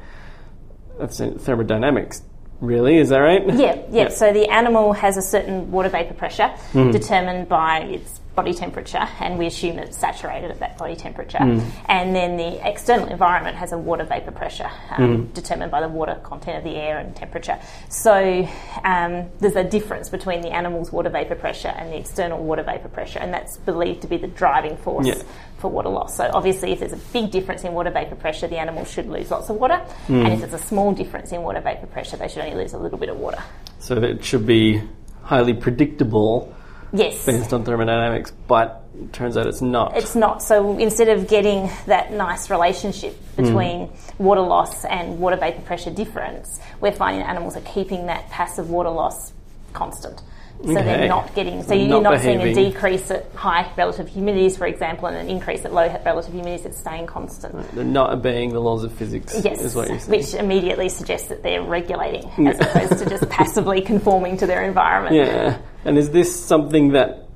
thermodynamics, 1.00 2.24
really, 2.60 2.98
is 2.98 3.10
that 3.10 3.20
right? 3.20 3.42
Yeah, 3.54 3.82
yeah. 3.90 4.10
So 4.10 4.34
the 4.34 4.50
animal 4.50 4.94
has 4.94 5.18
a 5.18 5.22
certain 5.22 5.72
water 5.72 5.90
vapor 5.90 6.14
pressure 6.14 6.50
hmm. 6.72 6.92
determined 6.92 7.50
by 7.50 7.80
its 7.82 8.20
body 8.36 8.54
temperature, 8.54 9.08
and 9.20 9.38
we 9.38 9.46
assume 9.46 9.78
it's 9.78 9.98
saturated 9.98 10.52
at 10.52 10.60
that 10.60 10.78
body 10.78 10.96
temperature. 10.96 11.38
And 11.38 12.16
then 12.16 12.38
the 12.38 12.68
external 12.68 13.08
environment 13.08 13.58
has 13.58 13.72
a 13.72 13.78
water 13.78 14.04
vapor 14.04 14.32
pressure 14.32 14.70
um, 14.98 15.28
determined 15.28 15.72
by 15.72 15.82
the 15.82 15.88
water 15.88 16.20
content 16.24 16.58
of 16.58 16.64
the 16.64 16.76
air 16.76 16.98
and 16.98 17.16
temperature. 17.16 17.60
So 17.90 18.48
um, 18.84 19.30
there's 19.40 19.56
a 19.56 19.64
difference 19.64 20.10
between 20.10 20.42
the 20.42 20.50
animal's 20.50 20.92
water 20.92 21.10
vapor 21.10 21.36
pressure 21.36 21.70
and 21.70 21.92
the 21.92 21.98
external 21.98 22.44
water 22.44 22.64
vapor 22.64 22.90
pressure, 22.90 23.20
and 23.20 23.34
that's 23.34 23.58
believed 23.58 24.02
to 24.02 24.08
be 24.08 24.18
the 24.18 24.28
driving 24.28 24.78
force. 24.78 25.08
Yeah. 25.08 25.22
For 25.60 25.70
water 25.72 25.88
loss. 25.88 26.18
So, 26.18 26.30
obviously, 26.34 26.74
if 26.74 26.80
there's 26.80 26.92
a 26.92 27.00
big 27.14 27.32
difference 27.32 27.64
in 27.64 27.72
water 27.72 27.90
vapor 27.90 28.16
pressure, 28.16 28.48
the 28.50 28.58
animal 28.58 28.84
should 28.84 29.08
lose 29.08 29.32
lots 29.32 29.50
of 29.50 29.56
water. 29.56 29.82
And 30.10 30.34
if 30.34 30.40
there's 30.42 30.52
a 30.52 30.58
small 30.58 30.92
difference 30.94 31.32
in 31.32 31.42
water 31.42 31.62
vapor 31.62 31.88
pressure, 31.88 32.18
they 32.18 32.28
should 32.28 32.44
only 32.44 32.58
lose 32.62 32.74
a 32.74 32.78
little 32.78 32.98
bit 32.98 33.08
of 33.08 33.16
water. 33.16 33.42
So 33.80 33.96
it 33.96 34.26
should 34.26 34.46
be 34.46 34.82
highly 35.22 35.54
predictable 35.54 36.54
Yes. 36.94 37.26
based 37.26 37.52
on 37.54 37.66
thermodynamics, 37.66 38.32
but 38.48 38.84
it 39.02 39.12
turns 39.12 39.36
out 39.36 39.48
it's 39.48 39.62
not. 39.62 39.98
It's 39.98 40.16
not. 40.16 40.44
So 40.44 40.78
instead 40.78 41.10
of 41.10 41.28
getting 41.28 41.70
that 41.88 42.14
nice 42.14 42.50
relationship 42.50 43.16
hmm. 43.36 43.44
between 43.44 43.90
water 44.20 44.42
loss 44.42 44.86
and 44.86 45.20
water 45.20 45.36
vapor 45.36 45.62
pressure 45.62 45.90
difference, 45.90 46.60
we're 46.80 46.92
finding 46.92 47.24
animals 47.24 47.58
are 47.58 47.62
keeping 47.62 48.06
that 48.06 48.30
passive 48.30 48.70
water 48.70 48.92
loss 48.92 49.34
constant. 49.74 50.22
So 50.66 50.72
Okay. 50.72 50.84
they're 50.84 51.08
not 51.10 51.36
getting. 51.36 51.62
So 51.64 51.74
you're 51.74 51.90
not 51.90 52.04
not 52.04 52.22
seeing 52.22 52.40
a 52.40 52.54
decrease 52.54 53.12
at 53.12 53.30
high 53.36 53.70
relative 53.78 54.10
humidities, 54.10 54.58
for 54.58 54.66
example, 54.66 55.08
and 55.08 55.18
an 55.18 55.30
increase 55.30 55.66
at 55.66 55.74
low 55.74 55.94
relative 56.06 56.34
humidities. 56.34 56.66
It's 56.66 56.78
staying 56.80 57.08
constant. 57.08 57.70
They're 57.74 57.84
not 57.84 58.14
obeying 58.14 58.54
the 58.54 58.62
laws 58.62 58.86
of 58.86 58.94
physics, 58.94 59.36
Yes, 59.44 59.62
is 59.62 59.76
what 59.76 59.90
you're 59.90 59.98
which 60.00 60.34
immediately 60.34 60.88
suggests 60.88 61.28
that 61.28 61.44
they're 61.44 61.62
regulating 61.62 62.48
as 62.48 62.60
opposed 62.60 62.98
to 63.04 63.10
just 63.10 63.30
passively 63.30 63.82
conforming 63.82 64.38
to 64.38 64.48
their 64.48 64.64
environment. 64.64 65.16
Yeah. 65.16 65.58
And 65.84 65.98
is 65.98 66.12
this 66.12 66.34
something 66.34 66.94
that 66.94 67.28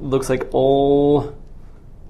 looks 0.00 0.28
like 0.28 0.48
all 0.52 1.36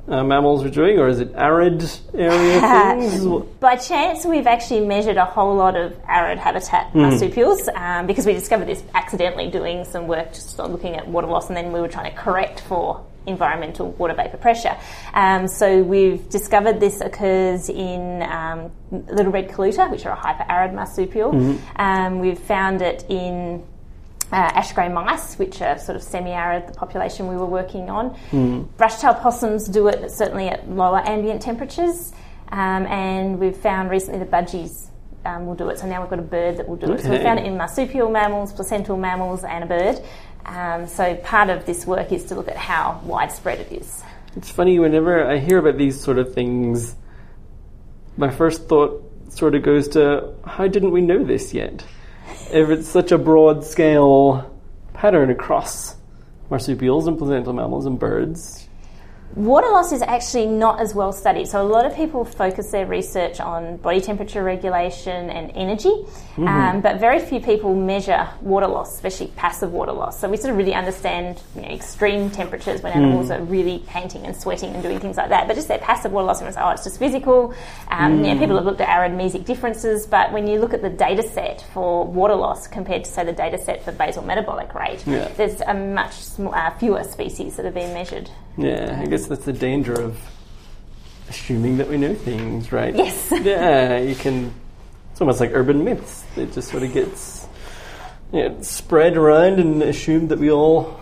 uh, 0.09 0.23
mammals 0.23 0.65
are 0.65 0.71
doing, 0.71 0.99
or 0.99 1.09
is 1.09 1.21
it 1.21 1.33
arid 1.35 1.89
area 2.15 2.61
things? 3.01 3.25
By 3.61 3.77
chance, 3.77 4.25
we've 4.25 4.47
actually 4.47 4.87
measured 4.87 5.17
a 5.17 5.25
whole 5.25 5.57
lot 5.57 5.77
of 5.77 5.97
arid 6.07 6.39
habitat 6.39 6.95
marsupials 6.95 7.69
um, 7.75 8.07
because 8.07 8.27
we 8.27 8.33
discovered 8.33 8.67
this 8.67 8.83
accidentally 8.95 9.51
doing 9.51 9.85
some 9.85 10.07
work 10.07 10.33
just 10.33 10.59
on 10.61 10.73
looking 10.73 10.95
at 10.95 11.09
water 11.09 11.27
loss, 11.27 11.49
and 11.49 11.57
then 11.57 11.73
we 11.73 11.81
were 11.81 11.89
trying 11.89 12.11
to 12.11 12.17
correct 12.17 12.61
for 12.61 13.05
environmental 13.27 13.91
water 13.93 14.15
vapor 14.15 14.37
pressure. 14.37 14.77
Um, 15.13 15.49
so 15.49 15.83
we've 15.83 16.29
discovered 16.29 16.79
this 16.79 17.01
occurs 17.01 17.69
in 17.69 18.23
um, 18.23 18.71
little 18.91 19.33
red 19.33 19.49
kaluta, 19.49 19.91
which 19.91 20.07
are 20.07 20.13
a 20.13 20.17
hyper-arid 20.17 20.73
marsupial. 20.73 21.33
Um, 21.77 22.21
we've 22.21 22.39
found 22.39 22.83
it 22.83 23.05
in 23.09 23.65
uh, 24.33 24.37
ash 24.37 24.73
grey 24.73 24.88
mice, 24.88 25.38
which 25.38 25.62
are 25.62 25.78
sort 25.78 25.97
of 25.97 26.02
semi-arid, 26.02 26.66
the 26.66 26.73
population 26.73 27.28
we 27.28 27.37
were 27.37 27.47
working 27.47 27.88
on. 27.90 28.16
Brush-tail 28.76 29.14
possums 29.14 29.68
do 29.68 29.88
it 29.88 30.11
certainly 30.11 30.49
at 30.49 30.68
lower 30.68 30.99
ambient 31.06 31.42
temperatures, 31.42 32.12
um, 32.49 32.87
and 32.87 33.38
we've 33.38 33.56
found 33.56 33.90
recently 33.90 34.18
the 34.18 34.26
budgies 34.26 34.88
um, 35.25 35.47
will 35.47 35.54
do 35.54 35.68
it. 35.68 35.78
So 35.78 35.87
now 35.87 36.00
we've 36.00 36.11
got 36.11 36.18
a 36.18 36.23
bird 36.23 36.56
that 36.59 36.68
will 36.68 36.76
do 36.76 36.92
it. 36.92 37.00
So 37.00 37.11
we 37.11 37.18
found 37.18 37.38
it 37.40 37.47
in 37.47 37.56
marsupial 37.56 38.11
mammals, 38.11 38.52
placental 38.52 38.97
mammals, 38.97 39.45
and 39.45 39.64
a 39.64 39.66
bird. 39.66 40.00
Um, 40.45 40.87
so 40.87 41.16
part 41.16 41.50
of 41.50 41.66
this 41.66 41.87
work 41.87 42.12
is 42.12 42.25
to 42.26 42.35
look 42.37 42.49
at 42.49 42.56
how 42.56 43.00
widespread 43.04 43.59
it 43.61 43.73
is. 43.73 44.02
It's 44.37 44.50
funny 44.50 44.78
whenever 44.78 45.25
I 45.25 45.38
hear 45.38 45.59
about 45.59 45.76
these 45.78 46.00
sort 46.00 46.18
of 46.18 46.35
things, 46.35 46.95
my 48.16 48.30
first 48.30 48.68
thought 48.68 49.02
sort 49.28 49.54
of 49.54 49.62
goes 49.62 49.88
to 49.88 50.35
how 50.47 50.68
didn't 50.68 50.92
we 50.92 51.00
know 51.00 51.25
this 51.25 51.52
yet? 51.52 51.85
If 52.52 52.71
it's 52.71 52.88
such 52.88 53.12
a 53.12 53.18
broad 53.18 53.64
scale 53.64 54.59
pattern 54.95 55.30
across 55.30 55.97
marsupials 56.50 57.06
and 57.06 57.18
placental 57.18 57.52
mammals 57.52 57.87
and 57.87 57.99
birds, 57.99 58.66
Water 59.35 59.66
loss 59.68 59.92
is 59.92 60.00
actually 60.00 60.47
not 60.47 60.80
as 60.80 60.95
well 60.95 61.12
studied. 61.12 61.47
So, 61.47 61.61
a 61.61 61.68
lot 61.68 61.85
of 61.85 61.95
people 61.95 62.25
focus 62.25 62.71
their 62.71 62.87
research 62.87 63.38
on 63.38 63.76
body 63.76 64.00
temperature 64.00 64.42
regulation 64.42 65.28
and 65.28 65.50
energy, 65.54 65.90
mm-hmm. 65.90 66.49
um, 66.49 66.80
but 66.80 67.00
very 67.00 67.21
few 67.21 67.40
people 67.40 67.75
measure 67.75 68.28
water 68.40 68.66
loss, 68.66 68.95
especially 68.95 69.26
passive 69.37 69.73
water 69.73 69.92
loss. 69.92 70.18
So, 70.18 70.30
we 70.30 70.38
sort 70.38 70.52
of 70.52 70.56
really 70.56 70.73
understand 70.73 71.42
you 71.54 71.62
know, 71.62 71.68
extreme 71.68 72.30
temperatures 72.30 72.80
when 72.80 72.95
animals 72.95 73.28
mm. 73.28 73.38
are 73.38 73.42
really 73.45 73.80
panting 73.80 74.25
and 74.25 74.35
sweating 74.35 74.73
and 74.73 74.83
doing 74.83 75.00
things 75.00 75.18
like 75.18 75.28
that. 75.28 75.47
But 75.47 75.54
just 75.54 75.68
their 75.68 75.80
passive 75.80 76.12
water 76.12 76.28
loss, 76.28 76.40
everyone's 76.40 76.56
oh, 76.56 76.71
it's 76.71 76.85
just 76.85 76.99
physical. 76.99 77.54
Um, 77.90 78.21
mm. 78.21 78.28
you 78.28 78.35
know, 78.35 78.40
people 78.40 78.56
have 78.56 78.64
looked 78.64 78.80
at 78.80 78.99
arithmetic 78.99 79.45
differences, 79.45 80.06
but 80.06 80.33
when 80.33 80.47
you 80.47 80.59
look 80.61 80.73
at 80.73 80.80
the 80.80 80.88
data 80.90 81.23
set 81.23 81.61
for 81.75 82.06
water 82.06 82.37
loss 82.37 82.68
compared 82.68 83.04
to, 83.04 83.11
say, 83.11 83.25
the 83.25 83.33
data 83.33 83.59
set 83.59 83.85
for 83.85 83.92
basal 83.92 84.23
metabolic 84.23 84.75
rate, 84.75 85.06
yeah. 85.06 85.28
there's 85.37 85.61
a 85.61 85.75
much 85.75 86.14
sm- 86.14 86.49
uh, 86.49 86.71
fewer 86.78 87.04
species 87.04 87.56
that 87.56 87.66
have 87.66 87.75
been 87.75 87.92
measured. 87.92 88.30
Yeah, 88.59 89.01
I 89.03 89.07
guess 89.07 89.27
that's 89.27 89.45
the 89.45 89.53
danger 89.53 89.93
of 89.93 90.19
assuming 91.29 91.77
that 91.79 91.89
we 91.89 91.99
know 91.99 92.15
things, 92.15 92.73
right? 92.73 92.95
Yes. 92.95 93.33
yeah, 93.43 93.99
you 93.99 94.15
can. 94.15 94.53
It's 95.13 95.21
almost 95.21 95.41
like 95.41 95.51
urban 95.53 95.85
myths. 95.85 96.25
It 96.37 96.53
just 96.53 96.71
sort 96.71 96.83
of 96.83 96.93
gets 96.93 97.47
you 98.33 98.49
know, 98.49 98.63
spread 98.63 99.17
around 99.17 99.61
and 99.61 99.83
assumed 99.83 100.31
that 100.31 100.39
we 100.39 100.51
all 100.51 100.99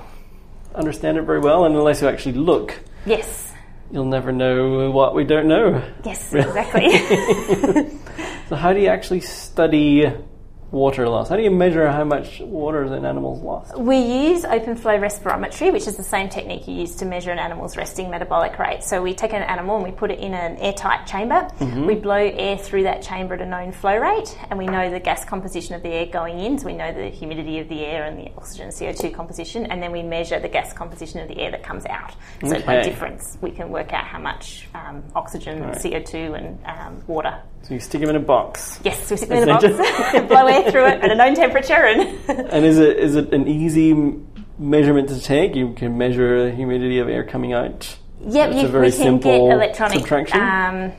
understand 0.74 1.18
it 1.18 1.22
very 1.22 1.40
well, 1.40 1.64
and 1.64 1.74
unless 1.76 2.02
you 2.02 2.08
actually 2.08 2.34
look, 2.34 2.78
yes, 3.06 3.52
you'll 3.90 4.04
never 4.04 4.32
know 4.32 4.90
what 4.90 5.14
we 5.14 5.24
don't 5.24 5.46
know. 5.46 5.82
Yes, 6.04 6.32
exactly. 6.32 6.90
so, 8.48 8.56
how 8.56 8.72
do 8.72 8.80
you 8.80 8.88
actually 8.88 9.20
study 9.20 10.12
water 10.70 11.08
loss? 11.08 11.28
How 11.28 11.36
do 11.36 11.42
you 11.42 11.50
measure 11.50 11.90
how 11.90 12.04
much 12.04 12.40
water 12.40 12.82
an 12.82 13.04
animal's 13.04 13.40
lost? 13.42 13.78
We 13.78 13.98
use 13.98 14.44
open 14.44 14.76
flow 14.76 14.98
respirometry, 14.98 15.72
which 15.72 15.86
is 15.86 15.96
the 15.96 16.02
same 16.02 16.28
technique 16.28 16.66
you 16.66 16.74
use 16.74 16.96
to 16.96 17.04
measure 17.04 17.30
an 17.30 17.38
animal's 17.38 17.76
resting 17.76 18.10
metabolic 18.10 18.58
rate. 18.58 18.82
So 18.82 19.02
we 19.02 19.14
take 19.14 19.32
an 19.32 19.42
animal 19.42 19.76
and 19.76 19.84
we 19.84 19.92
put 19.92 20.10
it 20.10 20.18
in 20.18 20.34
an 20.34 20.56
airtight 20.56 21.06
chamber. 21.06 21.48
Mm-hmm. 21.58 21.86
We 21.86 21.94
blow 21.94 22.16
air 22.16 22.58
through 22.58 22.84
that 22.84 23.02
chamber 23.02 23.34
at 23.34 23.40
a 23.40 23.46
known 23.46 23.72
flow 23.72 23.96
rate, 23.96 24.36
and 24.50 24.58
we 24.58 24.66
know 24.66 24.90
the 24.90 25.00
gas 25.00 25.24
composition 25.24 25.74
of 25.74 25.82
the 25.82 25.90
air 25.90 26.06
going 26.06 26.40
in, 26.40 26.58
so 26.58 26.66
we 26.66 26.74
know 26.74 26.92
the 26.92 27.08
humidity 27.08 27.58
of 27.60 27.68
the 27.68 27.84
air 27.84 28.04
and 28.04 28.18
the 28.18 28.30
oxygen 28.36 28.68
CO2 28.68 29.14
composition, 29.14 29.66
and 29.66 29.82
then 29.82 29.92
we 29.92 30.02
measure 30.02 30.40
the 30.40 30.48
gas 30.48 30.72
composition 30.72 31.20
of 31.20 31.28
the 31.28 31.38
air 31.38 31.50
that 31.50 31.62
comes 31.62 31.86
out. 31.86 32.14
So 32.42 32.56
okay. 32.56 32.66
by 32.66 32.82
difference, 32.82 33.38
we 33.40 33.50
can 33.50 33.70
work 33.70 33.92
out 33.92 34.04
how 34.04 34.18
much 34.18 34.68
um, 34.74 35.04
oxygen, 35.14 35.62
right. 35.62 35.76
CO2, 35.76 36.36
and 36.36 36.58
um, 36.66 37.02
water 37.06 37.42
so 37.64 37.72
you 37.72 37.80
stick 37.80 38.02
them 38.02 38.10
in 38.10 38.16
a 38.16 38.20
box. 38.20 38.78
Yes, 38.84 39.10
we 39.10 39.16
stick 39.16 39.30
them 39.30 39.42
in 39.44 39.48
a 39.48 39.52
box, 39.54 39.64
blow 40.28 40.46
air 40.46 40.63
through 40.70 40.86
it 40.86 41.00
at 41.00 41.10
a 41.10 41.14
known 41.14 41.34
temperature, 41.34 41.74
and 41.74 42.00
and 42.28 42.64
is 42.64 42.78
it 42.78 42.98
is 42.98 43.16
it 43.16 43.32
an 43.32 43.48
easy 43.48 43.94
measurement 44.58 45.08
to 45.08 45.20
take? 45.20 45.54
You 45.54 45.72
can 45.74 45.98
measure 45.98 46.44
the 46.44 46.54
humidity 46.54 46.98
of 46.98 47.08
air 47.08 47.24
coming 47.24 47.52
out. 47.52 47.96
Yep, 48.26 48.52
you, 48.52 48.80
we 48.80 48.90
can 48.90 49.18
get 49.18 49.40
electronic 49.40 50.34
um, 50.34 50.92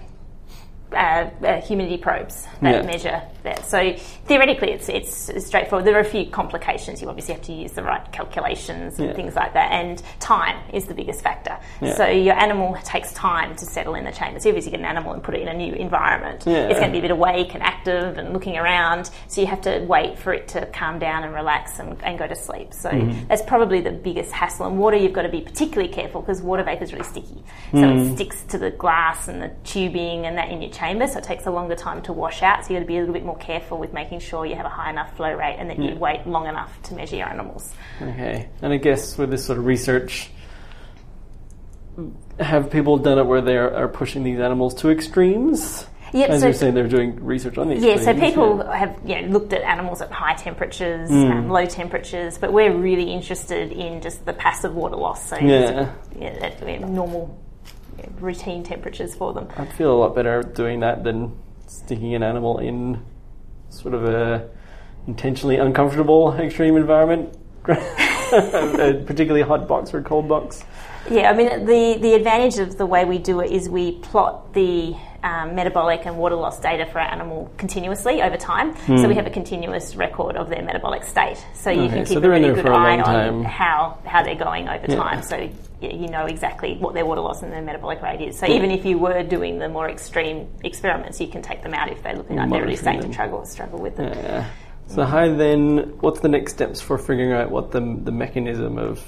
uh, 0.91 0.95
uh, 0.95 1.61
humidity 1.61 1.97
probes 1.97 2.45
that 2.61 2.75
yeah. 2.75 2.81
measure 2.83 3.21
that. 3.45 3.65
So 3.65 3.95
theoretically, 4.25 4.71
it's, 4.71 4.89
it's 4.89 5.45
straightforward. 5.45 5.85
There 5.85 5.95
are 5.95 6.01
a 6.01 6.05
few 6.05 6.25
complications. 6.25 7.01
You 7.01 7.09
obviously 7.09 7.33
have 7.33 7.43
to 7.43 7.53
use 7.53 7.71
the 7.71 7.83
right 7.83 8.11
calculations 8.11 8.99
and 8.99 9.09
yeah. 9.09 9.15
things 9.15 9.35
like 9.35 9.53
that. 9.53 9.71
And 9.71 10.01
time 10.19 10.57
is 10.73 10.85
the 10.85 10.93
biggest 10.93 11.21
factor. 11.21 11.57
Yeah. 11.81 11.95
So 11.95 12.07
your 12.07 12.35
animal 12.35 12.77
takes 12.83 13.13
time 13.13 13.55
to 13.55 13.65
settle 13.65 13.95
in 13.95 14.05
the 14.05 14.11
chamber. 14.11 14.39
So 14.39 14.49
obviously, 14.49 14.71
you 14.71 14.77
get 14.77 14.85
an 14.85 14.85
animal 14.85 15.13
and 15.13 15.23
put 15.23 15.35
it 15.35 15.41
in 15.41 15.47
a 15.47 15.53
new 15.53 15.73
environment. 15.73 16.45
It's 16.47 16.79
going 16.79 16.91
to 16.91 16.91
be 16.91 16.99
a 16.99 17.01
bit 17.01 17.11
awake 17.11 17.53
and 17.53 17.63
active 17.63 18.17
and 18.17 18.33
looking 18.33 18.57
around. 18.57 19.09
So 19.27 19.41
you 19.41 19.47
have 19.47 19.61
to 19.61 19.79
wait 19.79 20.17
for 20.17 20.33
it 20.33 20.47
to 20.49 20.65
calm 20.67 20.99
down 20.99 21.23
and 21.23 21.33
relax 21.33 21.79
and, 21.79 22.01
and 22.03 22.17
go 22.17 22.27
to 22.27 22.35
sleep. 22.35 22.73
So 22.73 22.89
mm-hmm. 22.89 23.27
that's 23.27 23.43
probably 23.43 23.81
the 23.81 23.91
biggest 23.91 24.31
hassle. 24.31 24.65
And 24.65 24.77
water, 24.79 24.97
you've 24.97 25.13
got 25.13 25.23
to 25.23 25.29
be 25.29 25.41
particularly 25.41 25.91
careful 25.91 26.21
because 26.21 26.41
water 26.41 26.63
vapor 26.63 26.83
is 26.83 26.93
really 26.93 27.05
sticky. 27.05 27.43
So 27.71 27.77
mm. 27.77 28.11
it 28.11 28.15
sticks 28.15 28.43
to 28.49 28.57
the 28.57 28.71
glass 28.71 29.27
and 29.27 29.41
the 29.41 29.51
tubing 29.63 30.25
and 30.25 30.37
that 30.37 30.49
in 30.49 30.61
your 30.61 30.71
chamber 30.71 30.85
chamber, 30.85 31.11
so 31.11 31.19
it 31.19 31.23
takes 31.23 31.45
a 31.45 31.51
longer 31.51 31.75
time 31.75 32.01
to 32.03 32.13
wash 32.13 32.41
out. 32.41 32.65
So 32.65 32.73
you've 32.73 32.81
got 32.81 32.85
to 32.85 32.87
be 32.87 32.97
a 32.97 32.99
little 32.99 33.13
bit 33.13 33.25
more 33.25 33.34
careful 33.35 33.77
with 33.77 33.93
making 33.93 34.19
sure 34.19 34.45
you 34.45 34.55
have 34.55 34.65
a 34.65 34.69
high 34.69 34.89
enough 34.89 35.15
flow 35.15 35.33
rate 35.33 35.55
and 35.57 35.69
that 35.69 35.79
yeah. 35.79 35.91
you 35.91 35.95
wait 35.95 36.25
long 36.25 36.47
enough 36.47 36.81
to 36.83 36.95
measure 36.95 37.17
your 37.17 37.27
animals. 37.27 37.73
Okay, 38.01 38.49
and 38.61 38.73
I 38.73 38.77
guess 38.77 39.17
with 39.17 39.31
this 39.31 39.45
sort 39.45 39.57
of 39.57 39.65
research, 39.65 40.29
have 42.39 42.69
people 42.69 42.97
done 42.97 43.19
it 43.19 43.25
where 43.25 43.41
they 43.41 43.57
are 43.57 43.87
pushing 43.87 44.23
these 44.23 44.39
animals 44.39 44.75
to 44.75 44.89
extremes? 44.89 45.87
Yep, 46.13 46.29
As 46.29 46.39
so, 46.41 46.47
you're 46.47 46.53
saying, 46.53 46.73
they're 46.75 46.87
doing 46.87 47.23
research 47.23 47.57
on 47.57 47.67
these. 47.67 47.83
Yeah, 47.83 47.97
so 47.97 48.13
people 48.17 48.59
yeah. 48.63 48.77
have 48.77 48.99
you 49.05 49.21
know, 49.21 49.27
looked 49.27 49.51
at 49.51 49.61
animals 49.63 50.01
at 50.01 50.11
high 50.11 50.35
temperatures, 50.35 51.09
mm. 51.09 51.29
um, 51.29 51.49
low 51.49 51.65
temperatures, 51.65 52.37
but 52.37 52.53
we're 52.53 52.73
really 52.73 53.11
interested 53.11 53.73
in 53.73 54.01
just 54.01 54.25
the 54.25 54.31
passive 54.31 54.73
water 54.73 54.95
loss. 54.95 55.29
So 55.29 55.37
yeah, 55.37 55.91
yeah 56.17 56.85
normal 56.85 57.37
routine 58.19 58.63
temperatures 58.63 59.15
for 59.15 59.33
them. 59.33 59.47
I'd 59.57 59.73
feel 59.73 59.91
a 59.91 59.97
lot 59.99 60.15
better 60.15 60.41
doing 60.41 60.81
that 60.81 61.03
than 61.03 61.37
sticking 61.67 62.15
an 62.15 62.23
animal 62.23 62.59
in 62.59 63.03
sort 63.69 63.93
of 63.93 64.05
a 64.05 64.47
intentionally 65.07 65.57
uncomfortable 65.57 66.33
extreme 66.39 66.75
environment, 66.77 67.37
particularly 67.63 69.41
hot 69.41 69.67
box 69.67 69.93
or 69.93 70.01
cold 70.01 70.27
box. 70.27 70.63
Yeah, 71.09 71.29
I 71.29 71.35
mean 71.35 71.65
the 71.65 71.97
the 72.01 72.13
advantage 72.13 72.57
of 72.57 72.77
the 72.77 72.85
way 72.85 73.05
we 73.05 73.19
do 73.19 73.39
it 73.39 73.51
is 73.51 73.69
we 73.69 73.93
plot 73.99 74.53
the 74.53 74.95
um, 75.25 75.55
metabolic 75.55 76.05
and 76.05 76.17
water 76.17 76.35
loss 76.35 76.59
data 76.59 76.85
for 76.85 76.99
our 76.99 77.11
animal 77.11 77.51
continuously 77.57 78.21
over 78.21 78.37
time. 78.37 78.75
Mm. 78.75 79.01
So 79.01 79.07
we 79.07 79.15
hmm. 79.15 79.19
have 79.19 79.25
a 79.25 79.31
continuous 79.31 79.95
record 79.95 80.35
of 80.35 80.49
their 80.49 80.61
metabolic 80.61 81.03
state. 81.03 81.43
So 81.55 81.71
you 81.71 81.81
okay, 81.81 81.95
can 81.95 82.05
keep 82.05 82.19
so 82.19 82.23
a 82.23 82.29
really 82.29 82.53
good 82.53 82.67
eye 82.67 83.01
on 83.01 83.43
how, 83.43 83.97
how 84.05 84.21
they're 84.23 84.35
going 84.35 84.69
over 84.69 84.85
yeah. 84.87 84.95
time. 84.95 85.23
So 85.23 85.49
you 85.81 86.07
know 86.09 86.25
exactly 86.25 86.77
what 86.77 86.93
their 86.93 87.07
water 87.07 87.21
loss 87.21 87.41
and 87.41 87.51
their 87.51 87.63
metabolic 87.63 88.03
rate 88.03 88.21
is. 88.21 88.37
So 88.37 88.45
even 88.47 88.69
if 88.69 88.85
you 88.85 88.99
were 88.99 89.23
doing 89.23 89.57
the 89.57 89.67
more 89.67 89.89
extreme 89.89 90.47
experiments, 90.63 91.19
you 91.19 91.27
can 91.27 91.41
take 91.41 91.63
them 91.63 91.73
out 91.73 91.91
if 91.91 92.03
they're 92.03 92.15
looking 92.15 92.35
like 92.35 92.51
they're 92.51 92.61
really 92.61 92.75
starting 92.75 93.01
to 93.01 93.11
struggle, 93.11 93.45
struggle 93.45 93.79
with 93.79 93.97
them. 93.97 94.13
Yeah. 94.13 94.49
So 94.87 95.03
how 95.03 95.33
then? 95.33 95.97
What's 96.01 96.19
the 96.19 96.29
next 96.29 96.53
steps 96.53 96.79
for 96.79 96.99
figuring 96.99 97.31
out 97.31 97.49
what 97.49 97.71
the 97.71 97.79
the 97.79 98.11
mechanism 98.11 98.77
of 98.77 99.03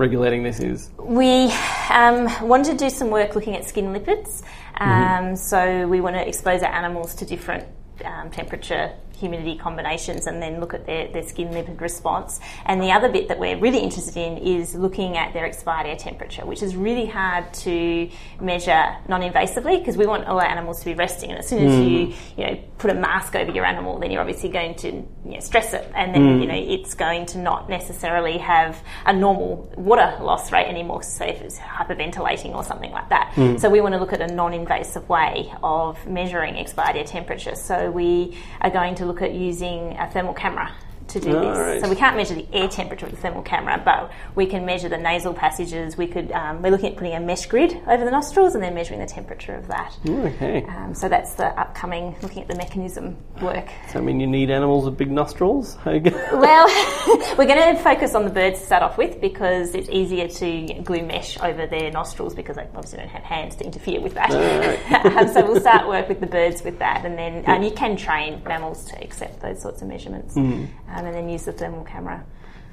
regulating 0.00 0.42
this 0.42 0.58
is? 0.58 0.90
We 0.98 1.52
um, 1.90 2.48
want 2.48 2.64
to 2.66 2.74
do 2.74 2.90
some 2.90 3.10
work 3.10 3.34
looking 3.36 3.54
at 3.54 3.64
skin 3.64 3.86
lipids. 3.86 4.42
Mm-hmm. 4.42 4.82
Um, 4.82 5.24
mm-hmm. 5.24 5.34
So 5.36 5.86
we 5.86 6.00
want 6.00 6.16
to 6.16 6.26
expose 6.26 6.62
our 6.62 6.72
animals 6.72 7.14
to 7.16 7.24
different 7.24 7.64
um, 8.04 8.30
temperature 8.30 8.92
humidity 9.20 9.56
combinations 9.56 10.26
and 10.26 10.42
then 10.42 10.60
look 10.60 10.74
at 10.74 10.86
their, 10.86 11.08
their 11.08 11.22
skin 11.22 11.48
lipid 11.48 11.80
response. 11.80 12.40
And 12.64 12.82
the 12.82 12.90
other 12.90 13.08
bit 13.08 13.28
that 13.28 13.38
we're 13.38 13.58
really 13.58 13.78
interested 13.78 14.16
in 14.16 14.38
is 14.38 14.74
looking 14.74 15.16
at 15.16 15.32
their 15.32 15.44
expired 15.44 15.86
air 15.86 15.96
temperature, 15.96 16.44
which 16.46 16.62
is 16.62 16.74
really 16.74 17.06
hard 17.06 17.52
to 17.54 18.10
measure 18.40 18.96
non-invasively 19.08 19.78
because 19.78 19.96
we 19.96 20.06
want 20.06 20.26
all 20.26 20.40
our 20.40 20.46
animals 20.46 20.80
to 20.80 20.86
be 20.86 20.94
resting. 20.94 21.30
And 21.30 21.38
as 21.38 21.48
soon 21.48 21.66
as 21.66 21.72
mm. 21.72 21.90
you, 21.90 22.14
you 22.36 22.46
know, 22.46 22.60
put 22.78 22.90
a 22.90 22.94
mask 22.94 23.36
over 23.36 23.52
your 23.52 23.64
animal, 23.64 23.98
then 23.98 24.10
you're 24.10 24.22
obviously 24.22 24.48
going 24.48 24.74
to 24.76 24.88
you 24.90 25.06
know, 25.24 25.40
stress 25.40 25.74
it, 25.74 25.90
and 25.94 26.14
then 26.14 26.22
mm. 26.22 26.40
you 26.40 26.46
know 26.48 26.54
it's 26.54 26.94
going 26.94 27.26
to 27.26 27.38
not 27.38 27.68
necessarily 27.68 28.38
have 28.38 28.82
a 29.04 29.12
normal 29.12 29.70
water 29.76 30.16
loss 30.20 30.50
rate 30.50 30.66
anymore. 30.66 31.02
So 31.02 31.24
if 31.24 31.40
it's 31.42 31.58
hyperventilating 31.58 32.54
or 32.54 32.64
something 32.64 32.90
like 32.90 33.08
that. 33.10 33.32
Mm. 33.34 33.60
So 33.60 33.68
we 33.68 33.80
want 33.80 33.94
to 33.94 34.00
look 34.00 34.12
at 34.12 34.20
a 34.20 34.32
non-invasive 34.32 35.08
way 35.08 35.52
of 35.62 36.04
measuring 36.06 36.56
expired 36.56 36.96
air 36.96 37.04
temperature. 37.04 37.54
So 37.54 37.90
we 37.90 38.36
are 38.60 38.70
going 38.70 38.94
to 38.96 39.06
look 39.10 39.22
at 39.22 39.34
using 39.34 39.96
a 39.98 40.08
thermal 40.08 40.32
camera 40.32 40.70
to 41.12 41.20
do 41.20 41.32
this. 41.32 41.58
Right. 41.58 41.80
So 41.80 41.88
we 41.88 41.96
can't 41.96 42.16
measure 42.16 42.34
the 42.34 42.46
air 42.52 42.68
temperature 42.68 43.06
with 43.06 43.16
the 43.16 43.20
thermal 43.20 43.42
camera, 43.42 43.80
but 43.84 44.10
we 44.34 44.46
can 44.46 44.64
measure 44.64 44.88
the 44.88 44.98
nasal 44.98 45.34
passages. 45.34 45.96
We 45.96 46.06
could 46.06 46.32
um, 46.32 46.62
we're 46.62 46.70
looking 46.70 46.90
at 46.90 46.96
putting 46.96 47.14
a 47.14 47.20
mesh 47.20 47.46
grid 47.46 47.72
over 47.86 48.04
the 48.04 48.10
nostrils 48.10 48.54
and 48.54 48.62
then 48.62 48.74
measuring 48.74 49.00
the 49.00 49.06
temperature 49.06 49.54
of 49.54 49.68
that. 49.68 49.96
Okay. 50.08 50.64
Um, 50.64 50.94
so 50.94 51.08
that's 51.08 51.34
the 51.34 51.46
upcoming 51.58 52.16
looking 52.22 52.42
at 52.42 52.48
the 52.48 52.56
mechanism 52.56 53.16
work. 53.40 53.68
So 53.92 53.98
I 53.98 54.02
mean, 54.02 54.20
you 54.20 54.26
need 54.26 54.50
animals 54.50 54.84
with 54.84 54.96
big 54.96 55.10
nostrils. 55.10 55.76
well, 55.84 56.66
we're 57.38 57.46
going 57.46 57.76
to 57.76 57.82
focus 57.82 58.14
on 58.14 58.24
the 58.24 58.30
birds 58.30 58.60
to 58.60 58.66
start 58.66 58.82
off 58.82 58.98
with 58.98 59.20
because 59.20 59.74
it's 59.74 59.88
easier 59.88 60.28
to 60.28 60.82
glue 60.82 61.02
mesh 61.02 61.38
over 61.40 61.66
their 61.66 61.90
nostrils 61.90 62.34
because 62.34 62.56
they 62.56 62.66
obviously 62.74 62.98
don't 62.98 63.08
have 63.08 63.22
hands 63.22 63.56
to 63.56 63.64
interfere 63.64 64.00
with 64.00 64.14
that. 64.14 64.30
Right. 64.30 65.06
um, 65.16 65.28
so 65.28 65.44
we'll 65.44 65.60
start 65.60 65.88
work 65.88 66.08
with 66.08 66.20
the 66.20 66.26
birds 66.26 66.62
with 66.62 66.78
that, 66.78 67.04
and 67.04 67.18
then 67.18 67.44
um, 67.46 67.62
you 67.62 67.70
can 67.70 67.96
train 67.96 68.42
mammals 68.44 68.84
to 68.86 69.02
accept 69.02 69.40
those 69.40 69.60
sorts 69.60 69.82
of 69.82 69.88
measurements. 69.88 70.34
Mm 70.34 70.68
um, 71.00 71.06
and 71.06 71.14
then 71.14 71.28
use 71.28 71.44
the 71.44 71.52
thermal 71.52 71.84
camera. 71.84 72.24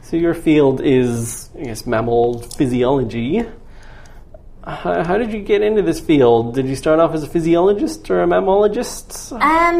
So 0.01 0.17
your 0.17 0.33
field 0.33 0.81
is, 0.81 1.49
I 1.57 1.63
guess, 1.63 1.85
mammal 1.85 2.41
physiology. 2.41 3.43
How, 4.63 5.03
how, 5.03 5.17
did 5.17 5.31
you 5.31 5.41
get 5.41 5.61
into 5.61 5.81
this 5.81 5.99
field? 5.99 6.55
Did 6.55 6.67
you 6.67 6.75
start 6.75 6.99
off 6.99 7.13
as 7.13 7.23
a 7.23 7.27
physiologist 7.27 8.09
or 8.09 8.21
a 8.21 8.27
mammologist? 8.27 9.31
Um, 9.31 9.79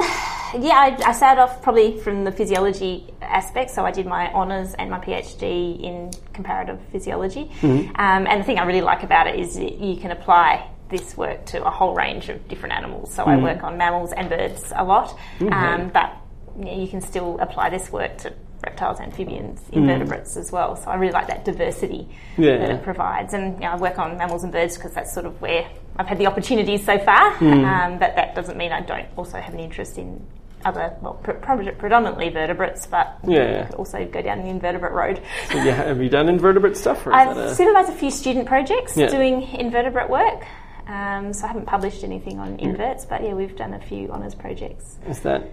yeah, 0.62 0.76
I, 0.76 0.98
I, 1.06 1.12
started 1.12 1.42
off 1.42 1.62
probably 1.62 1.98
from 1.98 2.24
the 2.24 2.32
physiology 2.32 3.14
aspect. 3.22 3.72
So 3.72 3.86
I 3.86 3.92
did 3.92 4.06
my 4.06 4.32
honours 4.32 4.74
and 4.76 4.90
my 4.90 5.00
PhD 5.00 5.82
in 5.82 6.12
comparative 6.34 6.80
physiology. 6.92 7.52
Mm-hmm. 7.60 7.90
Um, 7.96 8.28
and 8.28 8.40
the 8.40 8.46
thing 8.46 8.60
I 8.60 8.66
really 8.66 8.82
like 8.82 9.04
about 9.04 9.28
it 9.28 9.40
is 9.40 9.58
you 9.60 9.98
can 9.98 10.12
apply 10.12 10.70
this 10.90 11.18
work 11.18 11.46
to 11.48 11.66
a 11.66 11.70
whole 11.70 11.94
range 11.94 12.30
of 12.30 12.48
different 12.48 12.74
animals. 12.74 13.14
So 13.14 13.24
mm-hmm. 13.24 13.32
I 13.32 13.44
work 13.44 13.64
on 13.64 13.78
mammals 13.78 14.14
and 14.14 14.30
birds 14.30 14.72
a 14.74 14.86
lot, 14.86 15.18
um, 15.52 15.90
but 15.90 16.16
you, 16.58 16.82
you 16.84 16.88
can 16.88 17.02
still 17.02 17.38
apply 17.40 17.70
this 17.70 17.92
work 17.92 18.18
to 18.20 18.34
reptiles, 18.64 19.00
amphibians, 19.00 19.62
invertebrates 19.72 20.36
as 20.36 20.52
well. 20.52 20.76
So 20.76 20.90
I 20.90 20.96
really 20.96 21.14
like 21.14 21.28
that 21.28 21.46
diversity 21.46 22.10
Yeah. 22.38 22.58
that 22.58 22.70
it 22.72 22.84
provides. 22.84 23.34
And 23.34 23.54
you 23.56 23.60
know, 23.62 23.72
I 23.74 23.76
work 23.78 24.00
on 24.00 24.18
mammals 24.18 24.44
and 24.44 24.52
birds 24.52 24.76
because 24.78 24.94
that's 24.94 25.14
sort 25.14 25.26
of 25.28 25.40
where 25.42 25.70
I've 25.98 26.08
had 26.08 26.18
the 26.18 26.26
opportunities 26.28 26.84
so 26.84 26.98
far. 27.00 27.34
Um, 27.44 28.00
but 28.00 28.16
that 28.16 28.34
doesn't 28.36 28.58
mean 28.58 28.72
I 28.72 28.82
don't 28.82 29.08
also 29.16 29.40
have 29.40 29.54
an 29.54 29.60
interest 29.60 29.98
in 29.98 30.26
other, 30.66 30.96
well, 31.02 31.14
pre- 31.14 31.36
pre- 31.36 31.72
predominantly 31.72 32.30
vertebrates, 32.30 32.88
but 32.88 33.20
Yeah. 33.28 33.70
Also 33.78 34.06
go 34.06 34.22
down 34.24 34.40
the 34.42 34.50
invertebrate 34.50 34.92
road. 34.92 35.22
So 35.52 35.58
yeah, 35.58 35.76
have 35.76 36.02
you 36.02 36.10
done 36.10 36.28
invertebrate 36.28 36.76
stuff? 36.76 37.06
Or 37.06 37.14
I've 37.14 37.38
a, 37.38 37.54
supervised 37.56 37.90
a 37.90 37.94
few 37.96 38.10
student 38.10 38.48
projects 38.48 38.98
Yeah. 38.98 39.08
doing 39.08 39.44
invertebrate 39.54 40.10
work. 40.10 40.44
Um, 40.88 41.32
so 41.34 41.44
I 41.46 41.48
haven't 41.50 41.66
published 41.68 42.04
anything 42.04 42.40
on 42.40 42.58
inverts, 42.60 43.06
but 43.06 43.22
yeah, 43.24 43.34
we've 43.34 43.56
done 43.56 43.74
a 43.76 43.80
few 43.80 44.10
honours 44.10 44.34
projects. 44.34 44.98
is 45.08 45.20
that 45.22 45.44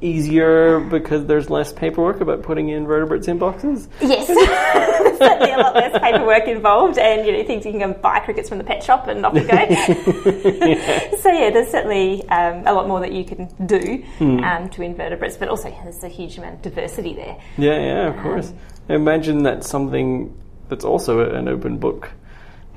easier 0.00 0.80
because 0.80 1.26
there's 1.26 1.50
less 1.50 1.72
paperwork 1.72 2.20
about 2.20 2.42
putting 2.42 2.68
invertebrates 2.68 3.28
in 3.28 3.38
boxes? 3.38 3.88
Yes, 4.00 4.26
There's 4.26 5.18
certainly 5.18 5.52
a 5.52 5.56
lot 5.58 5.74
less 5.74 5.98
paperwork 6.00 6.46
involved, 6.48 6.98
and 6.98 7.26
you 7.26 7.32
know 7.32 7.44
things 7.44 7.64
you 7.64 7.72
can 7.72 7.80
go 7.80 7.86
and 7.86 8.02
buy 8.02 8.20
crickets 8.20 8.48
from 8.48 8.58
the 8.58 8.64
pet 8.64 8.82
shop 8.82 9.08
and 9.08 9.24
off 9.24 9.34
you 9.34 9.46
go. 9.46 9.54
So 11.24 11.30
yeah, 11.30 11.50
there's 11.50 11.70
certainly 11.70 12.28
um, 12.28 12.66
a 12.66 12.72
lot 12.72 12.86
more 12.86 13.00
that 13.00 13.12
you 13.12 13.24
can 13.24 13.48
do 13.66 14.04
um, 14.20 14.68
to 14.70 14.82
invertebrates, 14.82 15.36
but 15.36 15.48
also 15.48 15.70
there's 15.82 16.04
a 16.04 16.08
huge 16.08 16.36
amount 16.36 16.56
of 16.56 16.62
diversity 16.62 17.14
there. 17.14 17.40
Yeah, 17.56 17.78
yeah, 17.80 18.08
of 18.08 18.22
course. 18.22 18.52
I 18.88 18.94
imagine 18.94 19.42
that's 19.42 19.68
something 19.68 20.38
that's 20.68 20.84
also 20.84 21.20
an 21.34 21.48
open 21.48 21.78
book 21.78 22.10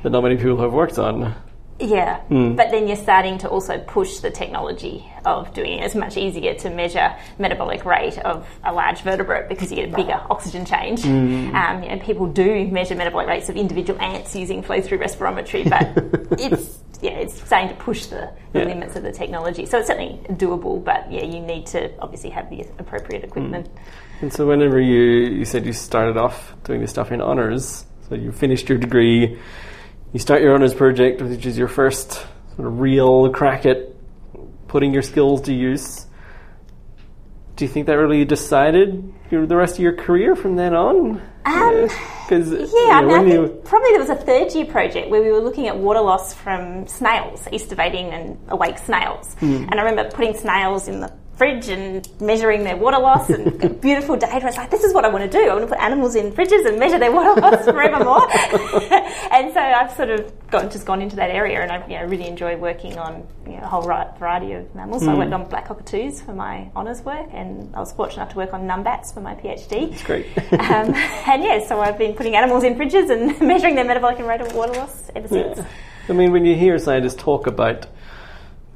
that 0.03 0.11
not 0.11 0.23
many 0.23 0.37
people 0.37 0.61
have 0.61 0.71
worked 0.71 0.97
on. 0.97 1.35
Yeah, 1.79 2.21
hmm. 2.21 2.55
but 2.55 2.71
then 2.71 2.87
you're 2.87 2.97
starting 2.97 3.37
to 3.39 3.49
also 3.49 3.77
push 3.77 4.17
the 4.17 4.31
technology 4.31 5.05
of 5.25 5.53
doing 5.53 5.79
it. 5.79 5.85
It's 5.85 5.93
much 5.93 6.17
easier 6.17 6.55
to 6.55 6.69
measure 6.71 7.15
metabolic 7.37 7.85
rate 7.85 8.17
of 8.19 8.47
a 8.63 8.73
large 8.73 9.01
vertebrate 9.01 9.47
because 9.47 9.69
you 9.69 9.77
get 9.77 9.93
a 9.93 9.95
bigger 9.95 10.19
oxygen 10.29 10.65
change. 10.65 11.03
Hmm. 11.03 11.55
Um, 11.55 11.83
you 11.83 11.89
know, 11.89 11.99
people 11.99 12.25
do 12.27 12.67
measure 12.67 12.95
metabolic 12.95 13.27
rates 13.27 13.49
of 13.49 13.57
individual 13.57 14.01
ants 14.01 14.35
using 14.35 14.63
flow-through 14.63 14.97
respirometry, 14.97 15.69
but 15.69 16.39
it's 16.39 16.79
yeah, 17.01 17.11
it's 17.11 17.39
starting 17.45 17.69
to 17.69 17.75
push 17.75 18.07
the, 18.07 18.31
the 18.53 18.59
Yeah. 18.59 18.65
limits 18.65 18.95
of 18.95 19.03
the 19.03 19.11
technology. 19.11 19.67
So 19.67 19.77
it's 19.77 19.87
certainly 19.87 20.19
doable, 20.31 20.83
but 20.83 21.11
yeah, 21.11 21.23
you 21.23 21.39
need 21.39 21.67
to 21.67 21.91
obviously 21.99 22.31
have 22.31 22.49
the 22.49 22.61
appropriate 22.79 23.21
hmm. 23.21 23.29
equipment. 23.29 23.69
And 24.21 24.33
so, 24.33 24.47
whenever 24.47 24.81
you 24.81 25.29
you 25.29 25.45
said 25.45 25.65
you 25.65 25.73
started 25.73 26.17
off 26.17 26.55
doing 26.63 26.81
this 26.81 26.89
stuff 26.89 27.11
in 27.11 27.21
honors, 27.21 27.85
so 28.09 28.15
you 28.15 28.31
finished 28.31 28.67
your 28.67 28.79
degree, 28.79 29.37
you 30.13 30.19
start 30.19 30.41
your 30.41 30.53
honors 30.53 30.73
project, 30.73 31.21
which 31.21 31.45
is 31.45 31.57
your 31.57 31.67
first 31.67 32.11
sort 32.55 32.67
of 32.67 32.79
real 32.79 33.29
crack 33.29 33.65
at 33.65 33.77
putting 34.67 34.93
your 34.93 35.01
skills 35.01 35.41
to 35.43 35.53
use. 35.53 36.05
Do 37.55 37.65
you 37.65 37.69
think 37.69 37.87
that 37.87 37.93
really 37.93 38.23
decided 38.23 39.13
your, 39.31 39.47
the 39.47 39.55
rest 39.55 39.75
of 39.75 39.79
your 39.79 39.95
career 39.95 40.35
from 40.35 40.55
then 40.55 40.75
on? 40.75 41.21
Um, 41.45 41.89
Because 42.27 42.51
Yeah, 42.51 42.99
I, 42.99 43.01
mean, 43.01 43.11
I 43.11 43.23
think 43.23 43.63
probably 43.63 43.91
there 43.91 43.99
was 43.99 44.09
a 44.09 44.15
third 44.15 44.53
year 44.53 44.65
project 44.65 45.09
where 45.09 45.21
we 45.21 45.31
were 45.31 45.39
looking 45.39 45.67
at 45.67 45.77
water 45.77 46.01
loss 46.01 46.33
from 46.33 46.85
snails, 46.87 47.47
estivating 47.51 48.07
and 48.07 48.37
awake 48.49 48.77
snails. 48.77 49.35
And 49.39 49.73
I 49.73 49.83
remember 49.83 50.11
putting 50.11 50.35
snails 50.35 50.87
in 50.87 50.99
the 50.99 51.11
fridge 51.37 51.69
and 51.69 52.07
measuring 52.19 52.63
their 52.63 52.75
water 52.75 52.97
loss 52.97 53.29
and 53.29 53.79
beautiful 53.81 54.17
data. 54.17 54.43
I 54.43 54.45
was 54.45 54.57
like, 54.57 54.71
this 54.71 54.83
is 54.83 54.93
what 54.93 55.05
I 55.05 55.09
want 55.09 55.31
to 55.31 55.37
do. 55.37 55.47
I 55.47 55.53
want 55.53 55.61
to 55.61 55.67
put 55.67 55.79
animals 55.79 56.15
in 56.15 56.31
fridges 56.31 56.67
and 56.67 56.79
measure 56.79 56.97
their 56.97 57.11
water 57.11 57.39
loss 57.39 57.63
forevermore. 57.65 58.27
and 59.31 59.53
so 59.53 59.59
I've 59.59 59.91
sort 59.91 60.09
of 60.09 60.49
gone, 60.49 60.71
just 60.71 60.87
gone 60.87 61.01
into 61.01 61.15
that 61.17 61.29
area 61.29 61.61
and 61.61 61.71
I 61.71 61.87
you 61.87 61.99
know, 61.99 62.05
really 62.05 62.27
enjoy 62.27 62.57
working 62.57 62.97
on 62.97 63.27
you 63.45 63.53
know, 63.53 63.63
a 63.63 63.67
whole 63.67 63.83
variety 63.83 64.53
of 64.53 64.73
mammals. 64.73 65.05
So 65.05 65.11
I 65.11 65.15
worked 65.15 65.31
on 65.31 65.47
black 65.47 65.67
cockatoos 65.67 66.21
for 66.21 66.33
my 66.33 66.71
honours 66.75 67.01
work 67.01 67.29
and 67.31 67.73
I 67.75 67.79
was 67.79 67.91
fortunate 67.91 68.23
enough 68.23 68.31
to 68.31 68.37
work 68.37 68.53
on 68.53 68.67
numbats 68.67 69.13
for 69.13 69.21
my 69.21 69.35
PhD. 69.35 69.91
It's 69.91 70.03
great. 70.03 70.25
Um, 70.53 70.93
and 70.93 71.43
yeah, 71.43 71.65
so 71.67 71.79
I've 71.79 71.99
been 71.99 72.13
putting 72.15 72.35
animals 72.35 72.63
in 72.63 72.75
fridges 72.75 73.11
and 73.11 73.39
measuring 73.47 73.75
their 73.75 73.85
metabolic 73.85 74.17
and 74.17 74.27
rate 74.27 74.41
of 74.41 74.53
water 74.55 74.73
loss 74.73 75.11
ever 75.15 75.27
since. 75.27 75.59
Yeah. 75.59 75.67
I 76.09 76.13
mean, 76.13 76.31
when 76.31 76.45
you 76.45 76.55
hear 76.55 76.79
scientists 76.79 77.15
talk 77.15 77.47
about 77.47 77.85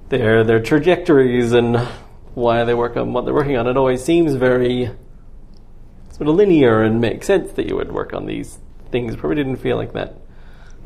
their 0.10 0.44
their 0.44 0.60
trajectories 0.60 1.54
and 1.54 1.88
why 2.34 2.64
they 2.64 2.74
work 2.74 2.98
on 2.98 3.14
what 3.14 3.26
they're 3.26 3.34
working 3.34 3.58
on, 3.58 3.68
it 3.68 3.78
always 3.78 4.04
seems 4.04 4.34
very 4.36 4.90
sort 6.12 6.28
of 6.30 6.36
linear 6.36 6.82
and 6.84 7.02
makes 7.02 7.28
sense 7.28 7.52
that 7.54 7.68
you 7.68 7.76
would 7.76 7.92
work 7.92 8.14
on 8.14 8.26
these 8.26 8.60
things. 8.92 9.16
Probably 9.16 9.36
didn't 9.36 9.58
feel 9.58 9.78
like 9.78 9.94
that 9.94 10.16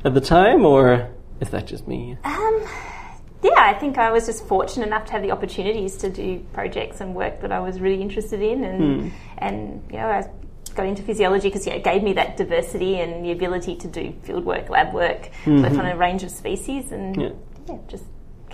at 0.04 0.14
the 0.14 0.22
time, 0.22 0.66
or 0.66 1.10
is 1.42 1.50
that 1.50 1.68
just 1.68 1.88
me? 1.88 2.18
Um, 2.24 2.64
yeah, 3.44 3.54
I 3.58 3.74
think 3.74 3.98
I 3.98 4.12
was 4.12 4.26
just 4.26 4.48
fortunate 4.48 4.88
enough 4.88 5.06
to 5.06 5.12
have 5.14 5.22
the 5.22 5.32
opportunities 5.32 5.98
to 5.98 6.10
do 6.10 6.40
projects 6.54 7.02
and 7.02 7.14
work 7.14 7.42
that 7.42 7.52
I 7.52 7.60
was 7.60 7.80
really 7.80 8.02
interested 8.02 8.42
in, 8.42 8.64
and 8.64 9.12
and 9.38 9.84
you 9.92 9.98
know 9.98 10.08
I 10.08 10.28
got 10.74 10.88
into 10.88 11.04
physiology 11.04 11.50
because 11.50 11.68
yeah, 11.68 11.74
it 11.74 11.84
gave 11.84 12.02
me 12.04 12.14
that 12.14 12.38
diversity 12.38 13.00
and 13.00 13.24
the 13.24 13.32
ability 13.32 13.76
to 13.78 13.88
do 13.88 14.14
field 14.24 14.46
work, 14.46 14.70
lab 14.70 14.94
work, 14.94 15.30
work 15.46 15.72
on 15.72 15.86
a 15.86 15.96
range 15.96 16.24
of 16.24 16.32
species, 16.32 16.92
and 16.92 17.16
Yeah. 17.22 17.30
yeah, 17.68 17.78
just 17.88 18.06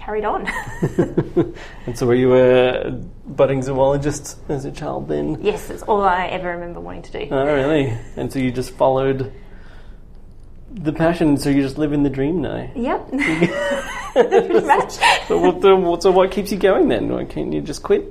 carried 0.01 0.25
on. 0.25 0.47
and 1.85 1.97
so, 1.97 2.05
were 2.07 2.15
you 2.15 2.35
a 2.35 2.91
budding 2.91 3.61
zoologist 3.61 4.39
as 4.49 4.65
a 4.65 4.71
child 4.71 5.07
then? 5.07 5.37
yes, 5.43 5.69
it's 5.69 5.83
all 5.83 6.01
I 6.01 6.25
ever 6.27 6.49
remember 6.49 6.79
wanting 6.79 7.03
to 7.03 7.11
do. 7.11 7.27
Oh, 7.31 7.45
really? 7.45 7.97
And 8.17 8.31
so 8.33 8.39
you 8.39 8.51
just 8.51 8.71
followed 8.71 9.31
the 10.73 10.93
passion. 10.93 11.37
So 11.37 11.49
you 11.49 11.61
just 11.61 11.77
live 11.77 11.93
in 11.93 12.03
the 12.03 12.09
dream 12.09 12.41
now. 12.41 12.69
Yep, 12.75 13.09
pretty 14.13 14.65
much. 14.65 14.93
So 15.27 15.37
what, 15.37 15.61
the, 15.61 15.97
so 16.01 16.11
what 16.11 16.31
keeps 16.31 16.51
you 16.51 16.57
going 16.57 16.87
then? 16.87 17.09
Why 17.09 17.25
can't 17.25 17.53
you 17.53 17.61
just 17.61 17.83
quit? 17.83 18.05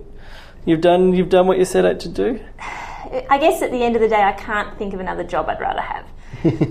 You've 0.67 0.81
done 0.83 1.13
you've 1.15 1.31
done 1.31 1.47
what 1.47 1.59
you 1.59 1.65
set 1.65 1.85
out 1.87 2.01
to 2.01 2.09
do. 2.09 2.39
I 3.29 3.39
guess 3.39 3.61
at 3.63 3.73
the 3.73 3.83
end 3.83 3.97
of 3.97 4.03
the 4.03 4.09
day, 4.09 4.23
I 4.23 4.33
can't 4.33 4.77
think 4.79 4.95
of 4.95 5.01
another 5.01 5.25
job 5.25 5.49
I'd 5.49 5.59
rather 5.61 5.81
have. 5.81 6.07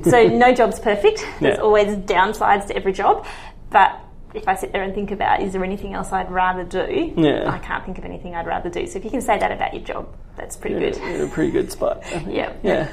so 0.06 0.28
no 0.28 0.54
job's 0.60 0.80
perfect. 0.80 1.26
There's 1.42 1.58
Yeah. 1.58 1.62
always 1.64 1.96
downsides 1.98 2.68
to 2.68 2.76
every 2.76 2.94
job, 2.94 3.26
but 3.72 3.99
if 4.34 4.48
I 4.48 4.56
sit 4.56 4.72
there 4.72 4.84
and 4.84 4.94
think 4.94 5.12
about 5.12 5.42
is 5.42 5.54
there 5.54 5.64
anything 5.64 5.94
else 5.94 6.12
I'd 6.12 6.32
rather 6.32 6.64
do, 6.64 7.14
Yeah. 7.18 7.50
I 7.52 7.58
can't 7.60 7.84
think 7.86 7.98
of 7.98 8.06
anything 8.06 8.36
I'd 8.36 8.46
rather 8.48 8.70
do. 8.70 8.86
So 8.88 8.98
if 9.00 9.06
you 9.06 9.12
can 9.12 9.22
say 9.22 9.40
that 9.40 9.52
about 9.52 9.74
your 9.74 9.84
job, 9.84 10.16
that's 10.36 10.56
pretty 10.56 10.76
You're, 10.80 10.92
good. 10.92 11.02
you're 11.02 11.16
in 11.16 11.22
a 11.22 11.28
pretty 11.28 11.52
good 11.52 11.72
spot. 11.72 12.04
Yeah. 12.28 12.54
Yeah. 12.64 12.88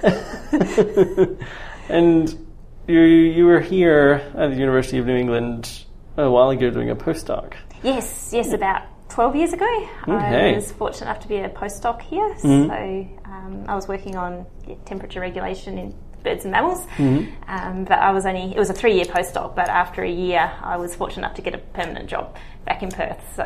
and 1.88 2.46
you 2.87 3.01
you 3.01 3.46
were 3.46 3.61
here 3.61 4.22
at 4.37 4.51
the 4.51 4.57
University 4.57 4.99
of 4.99 5.07
New 5.07 5.16
England 5.16 5.85
a 6.16 6.31
while 6.31 6.51
ago 6.51 6.70
doing 6.70 6.90
a 6.90 6.96
postdoc. 6.96 7.55
Yes, 7.83 8.31
yes, 8.33 8.53
about 8.53 8.83
12 9.11 9.37
years 9.37 9.53
ago, 9.53 9.64
Okay. 9.64 10.12
Mm-hmm. 10.12 10.14
I 10.14 10.53
was 10.55 10.72
fortunate 10.72 11.07
enough 11.11 11.20
to 11.20 11.29
be 11.29 11.37
a 11.37 11.49
postdoc 11.49 12.03
here. 12.03 12.35
So 12.38 12.49
um, 12.49 13.64
I 13.68 13.75
was 13.75 13.87
working 13.87 14.16
on 14.16 14.46
temperature 14.85 15.20
regulation 15.20 15.79
in 15.79 15.94
birds 16.26 16.44
and 16.44 16.52
mammals. 16.52 16.84
Mm-hmm. 16.96 17.50
Um, 17.50 17.84
but 17.84 17.98
I 17.98 18.10
was 18.10 18.26
only, 18.26 18.54
it 18.54 18.58
was 18.58 18.68
a 18.68 18.74
three 18.74 18.94
year 18.94 19.04
postdoc, 19.04 19.54
but 19.54 19.68
after 19.68 20.02
a 20.02 20.10
year, 20.10 20.52
I 20.60 20.76
was 20.76 20.94
fortunate 20.94 21.24
enough 21.24 21.36
to 21.36 21.42
get 21.42 21.54
a 21.54 21.58
permanent 21.58 22.10
job 22.10 22.36
back 22.64 22.82
in 22.82 22.90
Perth. 22.90 23.22
So 23.36 23.44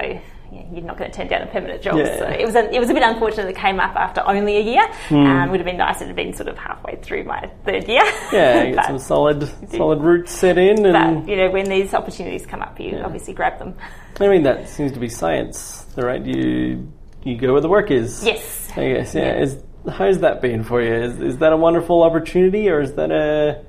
yeah, 0.53 0.65
you're 0.73 0.83
not 0.83 0.97
going 0.97 1.11
to 1.11 1.17
turn 1.17 1.29
down 1.29 1.43
a 1.43 1.47
permanent 1.47 1.83
job. 1.83 1.99
Yeah. 1.99 2.19
So 2.19 2.27
it 2.27 2.45
was, 2.45 2.57
a, 2.57 2.75
it 2.75 2.81
was 2.81 2.91
a 2.91 2.95
bit 2.95 3.03
unfortunate 3.03 3.45
that 3.45 3.51
it 3.51 3.57
came 3.57 3.79
up 3.79 3.95
after 3.95 4.23
only 4.27 4.57
a 4.57 4.63
year. 4.63 4.83
Mm. 5.09 5.27
Um, 5.27 5.51
would 5.51 5.61
have 5.61 5.67
been 5.67 5.77
nice 5.77 5.97
if 5.97 6.03
it 6.03 6.07
had 6.09 6.17
been 6.17 6.35
sort 6.35 6.49
of 6.49 6.59
halfway 6.59 6.97
through 6.97 7.25
my 7.25 7.51
third 7.65 7.87
year. 7.87 8.03
Yeah, 8.33 8.71
get 8.71 8.87
some 8.87 8.99
solid 8.99 9.49
solid 9.71 10.01
roots 10.01 10.33
set 10.33 10.59
in, 10.59 10.85
and 10.87 11.25
but 11.25 11.29
you 11.29 11.37
know, 11.37 11.51
when 11.51 11.69
these 11.69 11.95
opportunities 11.95 12.47
come 12.47 12.63
up, 12.63 12.81
you 12.81 12.97
obviously 12.99 13.35
grab 13.35 13.59
them. 13.59 13.75
I 14.19 14.29
mean 14.29 14.43
that 14.43 14.69
seems 14.69 14.93
to 14.93 14.99
be 14.99 15.09
science, 15.09 15.87
right? 15.97 16.25
You 16.25 16.91
you 17.23 17.37
go 17.37 17.53
where 17.53 17.61
the 17.61 17.69
work 17.69 17.91
is. 17.91 18.25
Yes. 18.25 18.71
I 18.77 18.93
guess. 18.95 19.15
Yeah. 19.15 19.37
Yeah. 19.37 19.43
Is 19.43 19.63
how's 19.89 20.21
that 20.21 20.41
been 20.41 20.65
for 20.65 20.83
you? 20.83 20.93
Is 20.93 21.21
is 21.21 21.39
that 21.39 21.53
a 21.53 21.57
wonderful 21.57 22.03
opportunity, 22.03 22.69
or 22.69 22.81
is 22.81 22.95
that 22.95 23.11
a 23.11 23.65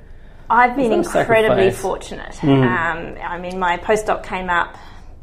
I've 0.49 0.75
been 0.75 0.91
Is 0.91 1.07
that 1.13 1.15
a 1.15 1.21
incredibly 1.21 1.71
fortunate. 1.71 2.43
Um, 2.43 3.15
I 3.23 3.39
mean, 3.39 3.57
my 3.57 3.77
postdoc 3.77 4.23
came 4.23 4.49
up 4.49 4.77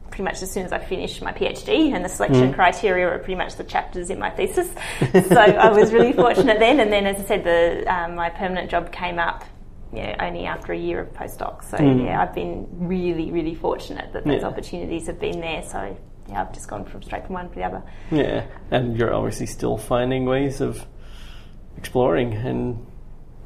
pretty 0.09 0.22
much 0.22 0.42
as 0.42 0.51
soon 0.51 0.64
as 0.64 0.72
I 0.72 0.79
finished 0.79 1.20
my 1.22 1.33
PhD, 1.33 1.94
and 1.94 2.03
the 2.05 2.09
selection 2.09 2.53
criteria 2.55 3.07
were 3.07 3.18
pretty 3.18 3.35
much 3.37 3.57
the 3.57 3.64
chapters 3.64 4.09
in 4.11 4.18
my 4.18 4.31
thesis. 4.31 4.68
so 5.29 5.37
I 5.37 5.68
was 5.70 5.92
really 5.92 6.12
fortunate 6.14 6.59
then. 6.59 6.81
And 6.81 6.90
then, 6.90 7.07
as 7.07 7.22
I 7.22 7.24
said, 7.27 7.44
the 7.44 7.85
um, 7.92 8.14
my 8.14 8.31
permanent 8.31 8.70
job 8.70 8.90
came 8.90 9.18
up. 9.18 9.44
Know, 9.90 10.14
only 10.20 10.44
after 10.44 10.74
a 10.74 10.79
year 10.79 11.01
of 11.01 11.14
postdoc. 11.14 11.64
So 11.64 11.83
yeah, 11.83 12.20
I've 12.20 12.35
been 12.35 12.66
really, 12.72 13.31
really 13.31 13.55
fortunate 13.55 14.12
that 14.12 14.24
those 14.27 14.42
Yeah. 14.42 14.48
opportunities 14.48 15.07
have 15.07 15.18
been 15.18 15.40
there. 15.40 15.62
So 15.62 15.96
yeah, 16.29 16.43
I've 16.43 16.53
just 16.53 16.69
gone 16.69 16.85
from 16.85 17.03
straight 17.03 17.25
from 17.25 17.35
one 17.35 17.49
to 17.49 17.55
the 17.55 17.64
other. 17.64 17.83
yeah? 18.11 18.47
And 18.71 18.97
you're 18.97 19.14
obviously 19.14 19.47
still 19.47 19.79
finding 19.79 20.25
ways 20.25 20.61
of 20.61 20.85
exploring 21.77 22.35
and 22.35 22.87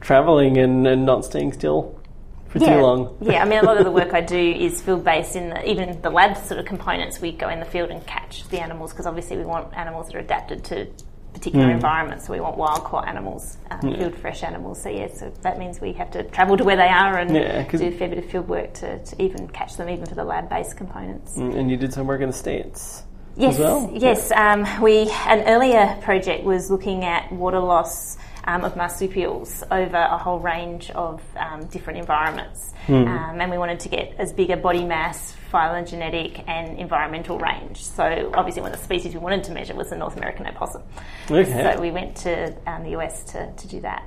traveling 0.01 0.59
and, 0.59 0.87
and 0.87 1.07
not 1.07 1.25
staying 1.25 1.53
still 1.53 2.01
for 2.49 2.59
yeah. 2.59 2.75
too 2.75 2.83
long. 2.83 3.17
yeah, 3.21 3.43
I 3.43 3.45
mean, 3.47 3.61
a 3.61 3.63
lot 3.63 3.79
of 3.79 3.85
the 3.85 3.91
work 4.01 4.13
I 4.13 4.21
do 4.21 4.37
is 4.37 4.83
field 4.83 5.05
based 5.05 5.37
in 5.37 5.51
the, 5.51 5.71
even 5.71 6.01
the 6.03 6.11
lab 6.11 6.37
sort 6.37 6.61
of 6.61 6.67
components. 6.67 7.21
We 7.21 7.33
go 7.33 7.49
in 7.49 7.61
the 7.61 7.67
field 7.67 7.91
and 7.91 8.05
catch 8.07 8.47
the 8.49 8.61
animals 8.61 8.93
because 8.93 9.07
obviously 9.07 9.37
we 9.37 9.45
want 9.45 9.75
animals 9.75 10.09
that 10.09 10.17
are 10.17 10.21
adapted 10.21 10.65
to 10.65 10.89
particular 11.33 11.71
environment, 11.71 12.23
So 12.23 12.33
we 12.33 12.41
want 12.41 12.57
wild 12.57 12.85
caught 12.85 13.09
animals, 13.09 13.57
um. 13.71 13.81
Yeah. 13.89 13.97
field 13.99 14.15
fresh 14.17 14.43
animals. 14.43 14.83
So 14.83 14.89
yeah, 14.89 15.09
so 15.13 15.33
that 15.43 15.59
means 15.59 15.81
we 15.81 15.93
have 15.95 16.11
to 16.13 16.23
travel 16.25 16.57
to 16.57 16.65
where 16.65 16.77
they 16.77 16.89
are 16.89 17.19
and 17.19 17.35
Yeah, 17.35 17.63
do 17.69 17.87
a 17.87 17.91
fair 17.91 18.09
bit 18.09 18.19
of 18.19 18.27
field 18.27 18.49
work 18.49 18.73
to, 18.75 19.03
to 19.03 19.23
even 19.23 19.49
catch 19.49 19.77
them, 19.77 19.89
even 19.89 20.07
for 20.07 20.15
the 20.15 20.25
lab 20.25 20.49
based 20.49 20.77
components. 20.77 21.37
Mm, 21.37 21.57
And 21.57 21.71
you 21.71 21.77
did 21.77 21.93
some 21.93 22.07
work 22.07 22.21
in 22.21 22.29
the 22.29 22.33
States. 22.35 23.05
Yes, 23.37 23.55
as 23.55 23.61
well? 23.61 23.91
yes. 23.95 24.31
Um, 24.33 24.67
we 24.83 25.11
an 25.27 25.41
earlier 25.49 25.99
project 26.03 26.45
was 26.45 26.71
looking 26.71 27.05
at 27.05 27.33
water 27.33 27.61
loss 27.61 28.19
um, 28.45 28.65
of 28.65 28.77
marsupials 28.77 29.63
over 29.71 29.97
a 29.97 30.19
whole 30.19 30.39
range 30.39 30.91
of 30.91 31.23
um, 31.37 31.65
different 31.67 31.99
environments, 31.99 32.73
Hmm. 32.87 33.07
um, 33.07 33.41
and 33.41 33.51
we 33.51 33.59
wanted 33.59 33.79
to 33.81 33.89
get 33.89 34.15
as 34.19 34.33
big 34.33 34.51
a 34.51 34.57
body 34.57 34.85
mass, 34.85 35.33
phylogenetic, 35.51 36.49
and 36.49 36.79
environmental 36.79 37.39
range. 37.39 37.83
So 37.85 38.33
obviously, 38.35 38.63
one 38.63 38.73
of 38.73 38.79
the 38.79 38.85
species 38.85 39.15
we 39.15 39.21
wanted 39.21 39.45
to 39.45 39.53
measure 39.53 39.75
was 39.75 39.91
the 39.91 39.97
North 39.97 40.17
American 40.17 40.47
opossum. 40.47 40.83
Okay. 41.31 41.75
So 41.75 41.81
we 41.81 41.91
went 41.93 42.17
to 42.19 42.53
um, 42.67 42.83
the 42.83 42.91
US 42.99 43.23
to, 43.33 43.53
to 43.53 43.69
do 43.69 43.81
that. 43.83 44.03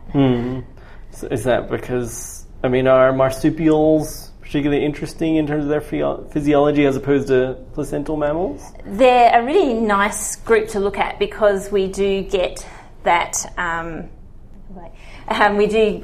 So 1.11 1.27
is 1.27 1.45
that 1.45 1.69
because, 1.69 2.45
I 2.63 2.67
mean, 2.67 2.87
are 2.87 3.13
marsupials 3.13 4.31
particularly 4.41 4.85
interesting 4.85 5.37
in 5.37 5.47
terms 5.47 5.63
of 5.63 5.69
their 5.69 5.81
physio- 5.81 6.23
physiology 6.25 6.85
as 6.85 6.95
opposed 6.97 7.27
to 7.29 7.57
placental 7.73 8.17
mammals? 8.17 8.61
They're 8.85 9.41
a 9.41 9.43
really 9.45 9.73
nice 9.73 10.35
group 10.35 10.67
to 10.69 10.79
look 10.79 10.97
at 10.97 11.17
because 11.17 11.71
we 11.71 11.87
do 11.87 12.21
get 12.23 12.67
that. 13.03 13.37
Um, 13.57 14.09
wait, 14.75 14.91
um, 15.27 15.57
we 15.57 15.67
do 15.67 16.03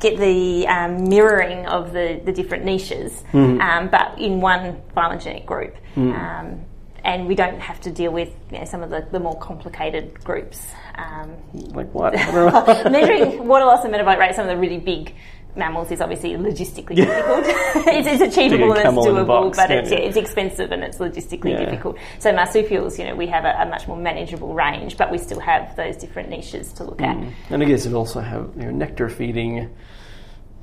get 0.00 0.18
the 0.18 0.66
um, 0.66 1.08
mirroring 1.08 1.66
of 1.66 1.92
the, 1.92 2.20
the 2.24 2.32
different 2.32 2.64
niches, 2.64 3.22
um, 3.60 3.88
but 3.88 4.18
in 4.18 4.40
one 4.40 4.80
phylogenetic 4.94 5.44
group. 5.46 5.74
Um, 5.96 6.64
and 7.02 7.26
we 7.26 7.34
don't 7.34 7.58
have 7.60 7.80
to 7.82 7.90
deal 7.90 8.12
with 8.12 8.28
you 8.50 8.58
know, 8.58 8.64
some 8.66 8.82
of 8.82 8.90
the, 8.90 9.06
the 9.10 9.18
more 9.20 9.38
complicated 9.38 10.22
groups. 10.22 10.66
Um, 10.96 11.30
Like 11.72 11.92
what? 11.94 12.16
I 12.16 12.30
don't 12.30 12.52
know. 12.84 12.90
measuring 12.90 13.46
water 13.48 13.64
loss 13.64 13.82
and 13.84 13.92
metabolic 13.92 14.18
rate, 14.18 14.34
some 14.34 14.46
of 14.48 14.54
the 14.54 14.60
really 14.60 14.78
big 14.78 15.14
mammals 15.56 15.90
is 15.90 16.00
obviously 16.00 16.30
logistically 16.34 16.96
difficult. 16.96 17.44
it's, 17.86 18.06
it's 18.08 18.36
achievable 18.36 18.72
and 18.72 18.80
it's 18.80 18.82
camel 18.82 19.08
in 19.08 19.16
a 19.16 19.20
doable, 19.20 19.26
box, 19.26 19.58
but 19.58 19.70
it's, 19.70 19.90
yeah, 19.90 19.98
it's 19.98 20.16
expensive 20.16 20.72
and 20.72 20.82
it's 20.82 20.98
logistically 20.98 21.50
Yeah. 21.50 21.64
difficult. 21.64 21.96
So 22.18 22.32
marsupials, 22.32 22.98
you 22.98 23.04
know, 23.04 23.14
we 23.14 23.26
have 23.26 23.44
a, 23.44 23.62
a 23.62 23.66
much 23.66 23.86
more 23.88 23.96
manageable 23.96 24.54
range, 24.54 24.96
but 24.96 25.10
we 25.10 25.18
still 25.18 25.40
have 25.40 25.74
those 25.76 25.96
different 25.96 26.28
niches 26.28 26.72
to 26.74 26.84
look 26.84 27.00
at. 27.02 27.16
Mm. 27.16 27.32
and 27.50 27.62
I 27.62 27.66
guess 27.66 27.84
you'd 27.84 27.94
also 27.94 28.20
have 28.20 28.50
you 28.56 28.62
know, 28.62 28.70
nectar 28.70 29.08
feeding 29.08 29.70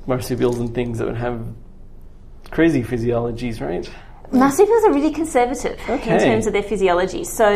marsupials 0.06 0.58
and 0.58 0.74
things 0.74 0.98
that 0.98 1.06
would 1.06 1.16
have 1.16 1.46
crazy 2.50 2.82
physiologies, 2.82 3.60
right? 3.60 3.88
Marsupials 4.32 4.84
are 4.84 4.92
really 4.92 5.12
conservative 5.12 5.78
Okay. 5.88 6.12
in 6.14 6.18
terms 6.18 6.46
of 6.46 6.52
their 6.52 6.62
physiology, 6.62 7.24
so 7.24 7.50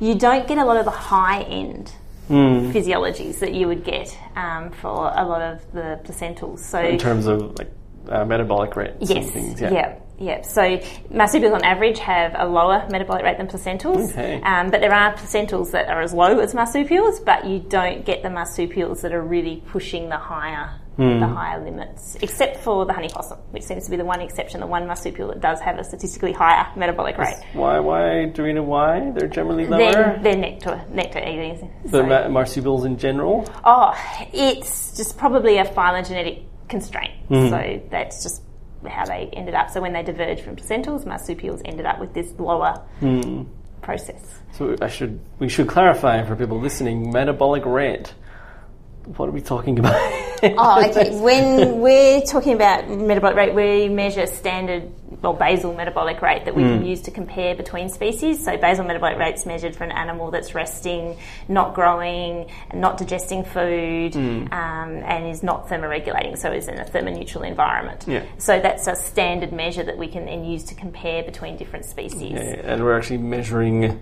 you 0.00 0.14
don't 0.14 0.46
get 0.46 0.58
a 0.58 0.64
lot 0.64 0.76
of 0.78 0.84
the 0.84 0.90
high 0.90 1.42
end 1.42 1.92
Hmm. 2.28 2.70
physiologies 2.72 3.38
that 3.40 3.52
you 3.52 3.66
would 3.66 3.84
get 3.84 4.16
um, 4.34 4.70
for 4.70 5.12
a 5.14 5.24
lot 5.26 5.42
of 5.42 5.72
the 5.72 6.00
placentals. 6.04 6.60
So 6.60 6.80
In 6.80 6.98
terms 6.98 7.26
of 7.26 7.58
like 7.58 7.70
uh, 8.08 8.24
metabolic 8.24 8.76
rates 8.76 8.96
Yes. 9.00 9.30
things. 9.30 9.60
Yeah. 9.60 9.98
yeah. 10.18 10.42
So 10.42 10.80
marsupials 11.10 11.52
on 11.52 11.64
average 11.64 11.98
have 11.98 12.34
a 12.36 12.46
lower 12.46 12.86
metabolic 12.90 13.24
rate 13.24 13.36
than 13.36 13.46
placentals. 13.46 14.10
Okay. 14.12 14.40
Um, 14.42 14.70
but 14.70 14.80
there 14.80 14.92
are 14.94 15.14
placentals 15.14 15.70
that 15.72 15.88
are 15.88 16.00
as 16.00 16.14
low 16.14 16.38
as 16.38 16.54
marsupials, 16.54 17.20
but 17.20 17.46
you 17.46 17.58
don't 17.60 18.04
get 18.04 18.22
the 18.22 18.30
marsupials 18.30 19.02
that 19.02 19.12
are 19.12 19.22
really 19.22 19.62
pushing 19.66 20.08
the 20.08 20.16
higher 20.18 20.70
Hmm. 20.96 21.18
the 21.18 21.26
higher 21.26 21.62
limits, 21.64 22.16
except 22.22 22.58
for 22.58 22.86
the 22.86 22.92
honey 22.92 23.08
possum, 23.08 23.38
which 23.50 23.64
seems 23.64 23.84
to 23.86 23.90
be 23.90 23.96
the 23.96 24.04
one 24.04 24.20
exception, 24.20 24.60
the 24.60 24.66
one 24.66 24.86
marsupial 24.86 25.26
that 25.28 25.40
does 25.40 25.60
have 25.60 25.76
a 25.76 25.82
statistically 25.82 26.32
higher 26.32 26.66
metabolic 26.76 27.18
rate. 27.18 27.34
Why? 27.52 27.80
Why? 27.80 28.26
Do 28.26 28.44
we 28.44 28.52
know 28.52 28.62
why 28.62 29.10
they're 29.10 29.28
generally 29.28 29.66
lower? 29.66 29.78
They're, 29.78 30.20
they're 30.22 30.36
nectar 30.36 30.84
nectar 30.90 31.18
eating. 31.18 31.72
the 31.86 32.04
ma- 32.04 32.28
marsupials 32.28 32.84
in 32.84 32.96
general. 32.96 33.44
Oh, 33.64 33.92
it's 34.32 34.96
just 34.96 35.18
probably 35.18 35.58
a 35.58 35.64
phylogenetic 35.64 36.44
constraint. 36.68 37.12
Hmm. 37.26 37.48
So 37.48 37.82
that's 37.90 38.22
just 38.22 38.42
how 38.86 39.04
they 39.06 39.30
ended 39.32 39.54
up. 39.54 39.70
So 39.70 39.80
when 39.80 39.94
they 39.94 40.02
diverged 40.04 40.42
from 40.42 40.54
placentals, 40.56 41.04
marsupials 41.06 41.60
ended 41.64 41.86
up 41.86 41.98
with 41.98 42.14
this 42.14 42.32
lower 42.38 42.74
Hmm. 43.00 43.42
process. 43.82 44.22
So 44.52 44.76
I 44.80 44.86
should 44.88 45.18
we 45.40 45.48
should 45.48 45.66
clarify 45.66 46.22
for 46.24 46.36
people 46.36 46.60
listening: 46.60 47.10
metabolic 47.10 47.64
rate. 47.66 48.14
What 49.04 49.28
are 49.28 49.32
we 49.32 49.40
talking 49.40 49.78
about? 49.78 49.94
Oh, 50.58 50.84
okay. 50.90 51.18
when 51.20 51.80
we're 51.80 52.20
talking 52.20 52.52
about 52.52 52.90
metabolic 52.90 53.34
rate, 53.34 53.54
we 53.54 53.88
measure 53.88 54.26
standard 54.26 54.92
or 55.22 55.32
basal 55.34 55.72
metabolic 55.72 56.20
rate 56.20 56.44
that 56.44 56.54
we 56.54 56.62
Hmm. 56.64 56.68
can 56.80 56.84
use 56.86 57.00
to 57.02 57.10
compare 57.10 57.54
between 57.54 57.88
species. 57.88 58.44
So 58.44 58.54
basal 58.58 58.84
metabolic 58.84 59.16
rate 59.16 59.36
is 59.36 59.46
measured 59.46 59.74
for 59.74 59.84
an 59.84 59.92
animal 59.92 60.30
that's 60.30 60.54
resting, 60.54 61.16
not 61.48 61.72
growing, 61.72 62.50
not 62.74 62.98
digesting 62.98 63.42
food, 63.44 64.12
Hmm. 64.16 64.52
um, 64.52 65.02
and 65.06 65.26
is 65.28 65.42
not 65.42 65.68
thermoregulating, 65.70 66.36
so 66.36 66.52
is 66.52 66.68
in 66.68 66.78
a 66.78 66.84
thermoneutral 66.84 67.46
environment. 67.48 68.04
Yeah. 68.06 68.20
So 68.36 68.60
that's 68.60 68.86
a 68.86 68.96
standard 68.96 69.50
measure 69.50 69.84
that 69.84 69.96
we 69.96 70.08
can 70.08 70.26
then 70.26 70.44
use 70.44 70.64
to 70.64 70.74
compare 70.74 71.22
between 71.22 71.56
different 71.56 71.86
species. 71.86 72.32
Okay, 72.38 72.60
and 72.62 72.84
we're 72.84 72.98
actually 72.98 73.18
measuring, 73.18 73.98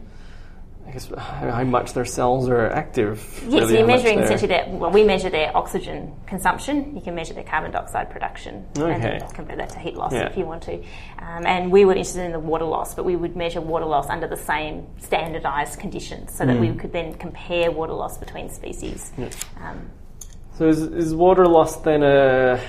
I 0.93 0.95
guess, 0.95 1.11
how 1.17 1.65
much 1.65 1.95
their 1.95 2.05
cells 2.05 2.51
are 2.51 2.67
active. 2.67 3.17
Yes, 3.45 3.53
really, 3.53 3.67
so 3.67 3.79
you're 3.79 3.87
measuring 3.87 4.19
essentially 4.19 4.49
their, 4.49 4.67
well, 4.69 4.91
we 4.91 5.05
measure 5.05 5.31
their 5.31 5.57
oxygen 5.57 6.13
consumption, 6.27 6.95
you 6.95 7.01
can 7.01 7.15
measure 7.15 7.33
their 7.33 7.45
carbon 7.45 7.71
dioxide 7.71 8.11
production, 8.11 8.67
Okay. 8.77 9.19
and 9.23 9.35
compare 9.35 9.57
that 9.57 9.71
to 9.71 9.79
heat 9.79 9.95
loss 9.97 10.13
Yeah. 10.13 10.27
if 10.27 10.37
you 10.37 10.45
want 10.45 10.63
to. 10.65 10.75
Um, 11.19 11.47
and 11.47 11.73
we 11.73 11.87
were 11.87 11.93
interested 11.93 12.27
in 12.27 12.33
the 12.33 12.39
water 12.39 12.67
loss, 12.67 12.95
but 12.95 13.07
we 13.07 13.17
would 13.17 13.37
measure 13.37 13.63
water 13.63 13.87
loss 13.87 14.11
under 14.11 14.29
the 14.29 14.37
same 14.37 14.87
standardised 14.99 15.79
conditions 15.79 16.35
so 16.37 16.45
that 16.45 16.57
Hmm. 16.57 16.61
we 16.61 16.75
could 16.75 16.93
then 16.93 17.15
compare 17.15 17.71
water 17.71 17.95
loss 17.95 18.19
between 18.19 18.51
species. 18.51 19.13
Um, 19.65 19.89
So 20.59 20.69
is, 20.69 20.83
is 20.83 21.15
water 21.15 21.47
loss 21.47 21.77
then 21.77 22.03
a 22.03 22.61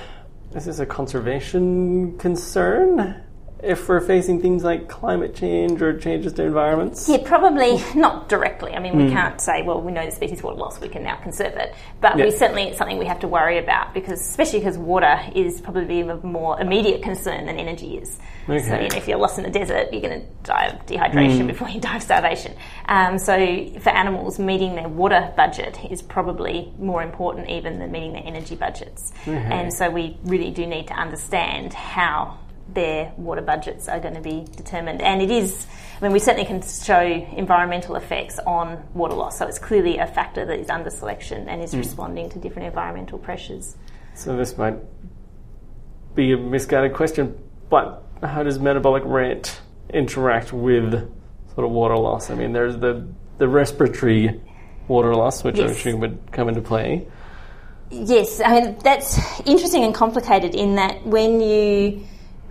is 0.56 0.64
this 0.64 0.78
a 0.78 0.86
conservation 0.86 2.16
concern 2.16 3.20
if 3.64 3.88
we're 3.88 4.00
facing 4.00 4.40
things 4.40 4.62
like 4.64 4.88
climate 4.88 5.34
change 5.34 5.80
or 5.82 5.98
changes 5.98 6.32
to 6.34 6.44
environments? 6.44 7.08
Yeah, 7.08 7.18
probably 7.24 7.82
not 7.94 8.28
directly. 8.28 8.72
I 8.72 8.78
mean, 8.78 8.96
we 8.96 9.10
can't 9.10 9.40
say, 9.40 9.62
well, 9.62 9.80
we 9.80 9.92
know 9.92 10.04
the 10.04 10.12
species 10.12 10.42
water 10.42 10.56
loss, 10.58 10.80
we 10.80 10.88
can 10.88 11.02
now 11.02 11.16
conserve 11.16 11.54
it. 11.54 11.74
But 12.00 12.18
Yeah. 12.18 12.24
we 12.26 12.30
certainly 12.30 12.64
it's 12.64 12.78
something 12.78 12.98
we 12.98 13.06
have 13.06 13.20
to 13.20 13.28
worry 13.28 13.58
about 13.58 13.94
because, 13.94 14.20
especially 14.20 14.60
because 14.60 14.78
water 14.78 15.18
is 15.34 15.60
probably 15.60 16.00
a 16.00 16.16
more 16.16 16.60
immediate 16.60 17.02
concern 17.02 17.46
than 17.46 17.58
energy 17.58 17.96
is. 17.98 18.18
So 18.46 18.52
you 18.54 18.60
know, 18.60 18.96
if 18.96 19.08
you're 19.08 19.18
lost 19.18 19.38
in 19.38 19.44
the 19.44 19.50
desert, 19.50 19.88
you're 19.92 20.02
going 20.02 20.20
to 20.20 20.26
die 20.42 20.66
of 20.66 20.84
dehydration 20.86 21.46
before 21.46 21.68
you 21.70 21.80
die 21.80 21.96
of 21.96 22.02
starvation. 22.02 22.54
Um, 22.86 23.18
so 23.18 23.34
for 23.80 23.88
animals, 23.90 24.38
meeting 24.38 24.74
their 24.74 24.88
water 24.88 25.32
budget 25.36 25.78
is 25.90 26.02
probably 26.02 26.70
more 26.78 27.02
important 27.02 27.48
even 27.48 27.78
than 27.78 27.90
meeting 27.90 28.12
their 28.12 28.22
energy 28.26 28.54
budgets. 28.54 29.12
And 29.26 29.72
so 29.72 29.90
we 29.90 30.18
really 30.24 30.50
do 30.50 30.66
need 30.66 30.88
to 30.88 30.94
understand 30.94 31.72
how 31.72 32.38
their 32.68 33.12
water 33.16 33.42
budgets 33.42 33.88
are 33.88 34.00
going 34.00 34.14
to 34.14 34.20
be 34.20 34.46
determined. 34.56 35.02
And 35.02 35.20
it 35.20 35.30
is, 35.30 35.66
I 36.00 36.04
mean, 36.04 36.12
we 36.12 36.18
certainly 36.18 36.46
can 36.46 36.62
show 36.62 37.00
environmental 37.00 37.96
effects 37.96 38.38
on 38.46 38.82
water 38.94 39.14
loss. 39.14 39.38
So 39.38 39.46
it's 39.46 39.58
clearly 39.58 39.98
a 39.98 40.06
factor 40.06 40.44
that 40.44 40.58
is 40.58 40.70
under 40.70 40.90
selection 40.90 41.48
and 41.48 41.62
is 41.62 41.72
hmm. 41.72 41.78
responding 41.78 42.30
to 42.30 42.38
different 42.38 42.66
environmental 42.66 43.18
pressures. 43.18 43.76
So 44.14 44.36
this 44.36 44.56
might 44.56 44.78
be 46.14 46.32
a 46.32 46.36
misguided 46.36 46.94
question, 46.94 47.38
but 47.68 48.02
how 48.22 48.42
does 48.42 48.58
metabolic 48.58 49.02
rate 49.04 49.60
interact 49.92 50.52
with 50.52 50.92
sort 51.54 51.66
of 51.66 51.70
water 51.70 51.96
loss? 51.96 52.30
I 52.30 52.34
mean, 52.34 52.52
there's 52.52 52.76
the 52.78 53.06
the 53.38 53.48
respiratory 53.48 54.40
water 54.86 55.14
loss, 55.14 55.42
which 55.42 55.58
I 55.58 55.62
Yes. 55.62 55.72
assume 55.72 56.00
would 56.00 56.18
come 56.30 56.48
into 56.48 56.60
play. 56.60 57.06
Yes, 57.90 58.40
I 58.44 58.60
mean, 58.60 58.76
that's 58.82 59.18
interesting 59.46 59.84
and 59.84 59.94
complicated 59.94 60.54
in 60.54 60.76
that 60.76 61.04
when 61.06 61.40
you 61.40 62.00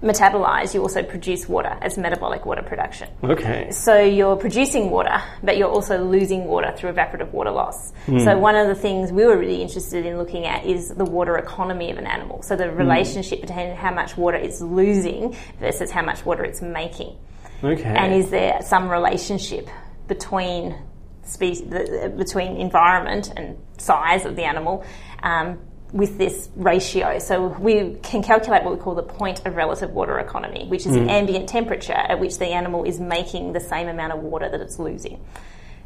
metabolize, 0.03 0.73
you 0.73 0.81
also 0.81 1.01
produce 1.01 1.47
water 1.47 1.77
as 1.81 1.97
metabolic 1.97 2.45
water 2.45 2.61
production. 2.61 3.09
Okay. 3.23 3.71
So 3.71 3.99
you're 4.01 4.35
producing 4.35 4.89
water, 4.89 5.21
but 5.41 5.57
you're 5.57 5.71
also 5.71 6.03
losing 6.03 6.45
water 6.45 6.73
through 6.75 6.91
evaporative 6.91 7.31
water 7.31 7.51
loss. 7.51 7.93
So 8.05 8.37
one 8.37 8.55
of 8.55 8.67
the 8.67 8.75
things 8.75 9.11
we 9.11 9.25
were 9.25 9.37
really 9.37 9.61
interested 9.61 10.05
in 10.05 10.17
looking 10.17 10.45
at 10.45 10.65
is 10.65 10.89
the 10.89 11.05
water 11.05 11.37
economy 11.37 11.89
of 11.89 11.97
an 11.97 12.05
animal. 12.05 12.41
So 12.41 12.55
the 12.55 12.69
relationship 12.69 13.41
between 13.41 13.75
how 13.75 13.93
much 13.93 14.17
water 14.17 14.37
it's 14.37 14.61
losing 14.61 15.35
versus 15.59 15.89
how 15.89 16.03
much 16.03 16.25
water 16.25 16.43
it's 16.43 16.61
making. 16.61 17.15
Okay. 17.63 17.83
And 17.83 18.13
is 18.13 18.29
there 18.29 18.61
some 18.61 18.89
relationship 18.89 19.69
between 20.07 20.77
species, 21.23 21.67
the, 21.69 22.13
between 22.15 22.57
environment 22.57 23.31
and 23.37 23.57
size 23.77 24.25
of 24.25 24.35
the 24.35 24.43
animal 24.43 24.83
um, 25.23 25.59
with 25.93 26.17
this 26.17 26.49
ratio? 26.55 27.19
So 27.19 27.47
we 27.47 27.95
can 28.01 28.23
calculate 28.23 28.63
what 28.63 28.73
we 28.73 28.79
call 28.79 28.95
the 28.95 29.03
point 29.03 29.45
of 29.45 29.55
relative 29.55 29.91
water 29.91 30.19
economy, 30.19 30.65
which 30.67 30.85
is 30.85 30.93
the 30.93 31.09
ambient 31.09 31.47
temperature 31.47 31.93
at 31.93 32.19
which 32.19 32.39
the 32.39 32.47
animal 32.47 32.83
is 32.83 32.99
making 32.99 33.53
the 33.53 33.61
same 33.61 33.87
amount 33.87 34.11
of 34.11 34.19
water 34.19 34.49
that 34.49 34.59
it's 34.59 34.79
losing. 34.79 35.23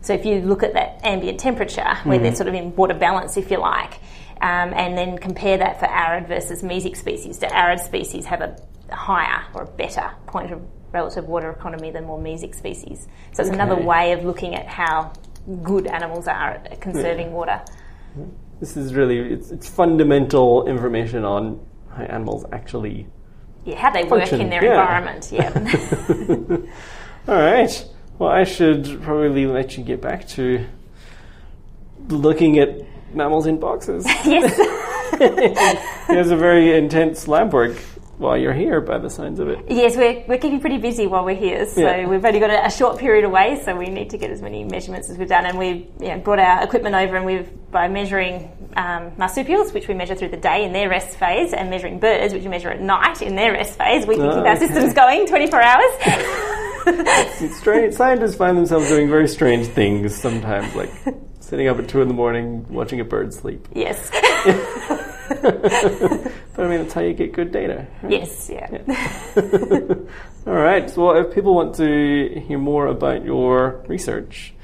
So 0.01 0.13
if 0.13 0.25
you 0.25 0.41
look 0.41 0.63
at 0.63 0.73
that 0.73 1.01
ambient 1.03 1.39
temperature, 1.39 1.95
where 2.03 2.17
they're 2.19 2.35
sort 2.35 2.47
of 2.47 2.55
in 2.55 2.75
water 2.75 2.93
balance, 2.93 3.35
if 3.35 3.51
you 3.51 3.57
like, 3.57 3.95
um, 4.41 4.73
and 4.73 4.97
then 4.97 5.17
compare 5.17 5.57
that 5.57 5.79
for 5.79 5.87
arid 5.87 6.27
versus 6.27 6.63
mesic 6.63 6.95
species, 6.95 7.37
do 7.39 7.47
arid 7.47 7.79
species 7.81 8.25
have 8.25 8.41
a 8.41 8.55
higher 8.91 9.43
or 9.53 9.63
a 9.63 9.65
better 9.67 10.11
point 10.27 10.51
of 10.53 10.61
relative 10.93 11.25
water 11.25 11.49
economy 11.49 11.91
than 11.91 12.05
more 12.05 12.19
mesic 12.19 12.55
species? 12.55 13.07
So 13.33 13.43
it's 13.43 13.51
another 13.51 13.75
way 13.75 14.13
of 14.13 14.23
looking 14.23 14.55
at 14.55 14.67
how 14.67 15.11
good 15.63 15.87
animals 15.87 16.27
are 16.27 16.61
at 16.65 16.79
conserving 16.79 17.33
water. 17.33 17.61
This 18.59 18.75
is 18.75 18.93
really 18.93 19.19
it's, 19.19 19.51
it's 19.51 19.69
fundamental 19.69 20.67
information 20.67 21.23
on 21.23 21.59
how 21.91 22.03
animals 22.03 22.45
actually. 22.51 23.07
Yeah, 23.65 23.75
how 23.79 23.91
they 23.91 24.03
work 24.03 24.31
in 24.31 24.49
their 24.49 24.63
yeah. 24.63 24.81
environment. 24.81 25.29
Yeah. 25.31 26.57
All 27.27 27.35
right. 27.35 27.85
Well, 28.17 28.29
I 28.29 28.45
should 28.45 29.01
probably 29.03 29.45
let 29.45 29.77
you 29.77 29.83
get 29.83 30.01
back 30.01 30.27
to 30.29 30.65
looking 32.07 32.57
at 32.59 32.81
mammals 33.13 33.45
in 33.45 33.59
boxes. 33.59 34.05
yes. 34.25 34.57
There's 36.07 36.31
a 36.31 36.37
very 36.37 36.75
intense 36.77 37.27
lab 37.27 37.53
work 37.53 37.77
while 38.17 38.35
you're 38.37 38.53
here 38.53 38.81
by 38.81 38.97
the 38.97 39.09
signs 39.09 39.39
of 39.39 39.47
it. 39.47 39.59
Yes, 39.69 39.95
we're, 39.95 40.23
we're 40.27 40.39
keeping 40.39 40.59
pretty 40.59 40.79
busy 40.79 41.05
while 41.05 41.23
we're 41.23 41.35
here, 41.35 41.67
so 41.67 41.81
Yeah. 41.81 42.07
we've 42.07 42.23
only 42.25 42.39
got 42.39 42.49
a, 42.49 42.65
a 42.65 42.71
short 42.71 42.97
period 42.97 43.25
away, 43.25 43.61
so 43.63 43.75
we 43.75 43.85
need 43.87 44.09
to 44.09 44.17
get 44.17 44.31
as 44.31 44.41
many 44.41 44.63
measurements 44.63 45.09
as 45.09 45.17
we've 45.17 45.29
done. 45.29 45.45
And 45.45 45.57
we've 45.59 45.85
you 46.01 46.07
know, 46.09 46.17
brought 46.19 46.39
our 46.39 46.63
equipment 46.63 46.95
over, 46.95 47.15
and 47.15 47.25
we've 47.25 47.47
by 47.71 47.87
measuring 47.87 48.51
um, 48.75 49.11
marsupials, 49.17 49.71
which 49.73 49.87
we 49.87 49.93
measure 49.93 50.15
through 50.15 50.29
the 50.29 50.37
day 50.37 50.63
in 50.63 50.73
their 50.73 50.89
rest 50.89 51.17
phase, 51.19 51.53
and 51.53 51.69
measuring 51.69 51.99
birds, 51.99 52.33
which 52.33 52.43
we 52.43 52.49
measure 52.49 52.69
at 52.69 52.81
night 52.81 53.21
in 53.21 53.35
their 53.35 53.51
rest 53.51 53.77
phase, 53.77 54.07
we 54.07 54.15
can 54.15 54.25
Oh, 54.25 54.35
keep 54.35 54.45
our 54.45 54.55
okay. 54.55 54.65
systems 54.67 54.93
going 54.93 55.27
24 55.27 55.61
hours. 55.61 55.83
It's 56.87 57.57
strange. 57.57 57.93
Scientists 57.93 58.35
find 58.35 58.57
themselves 58.57 58.87
doing 58.87 59.09
very 59.09 59.27
strange 59.27 59.67
things 59.67 60.15
sometimes, 60.15 60.73
like 60.73 60.89
sitting 61.41 61.67
up 61.67 61.77
at 61.79 61.89
two 61.89 62.01
in 62.01 62.07
the 62.07 62.13
morning 62.13 62.65
watching 62.69 63.01
a 63.01 63.03
bird 63.05 63.33
sleep. 63.33 63.67
yes, 63.75 64.09
But 66.57 66.65
I 66.65 66.69
mean, 66.69 66.79
that's 66.81 66.93
how 66.93 67.01
you 67.01 67.13
get 67.13 67.33
good 67.33 67.51
data. 67.51 67.85
right? 68.01 68.11
yes, 68.11 68.49
yeah. 68.49 68.79
All 70.47 70.53
right. 70.53 70.89
So, 70.89 71.05
well, 71.05 71.17
if 71.23 71.35
people 71.35 71.53
want 71.53 71.75
to 71.75 72.43
hear 72.47 72.57
more 72.57 72.87
about 72.87 73.23
your 73.23 73.83
research, 73.87 74.55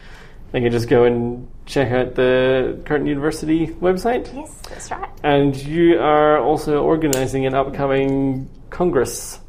they 0.51 0.61
can 0.61 0.71
just 0.71 0.89
go 0.89 1.03
and 1.03 1.47
check 1.67 1.91
out 1.91 2.15
the 2.15 2.81
Curtin 2.85 3.05
University 3.05 3.67
website. 3.67 4.33
Yes, 4.33 4.51
that's 4.67 4.89
right. 4.89 5.09
And 5.23 5.55
you 5.55 5.99
are 5.99 6.39
also 6.39 6.81
organising 6.83 7.45
an 7.45 7.53
upcoming 7.53 8.49
congress. 8.71 9.39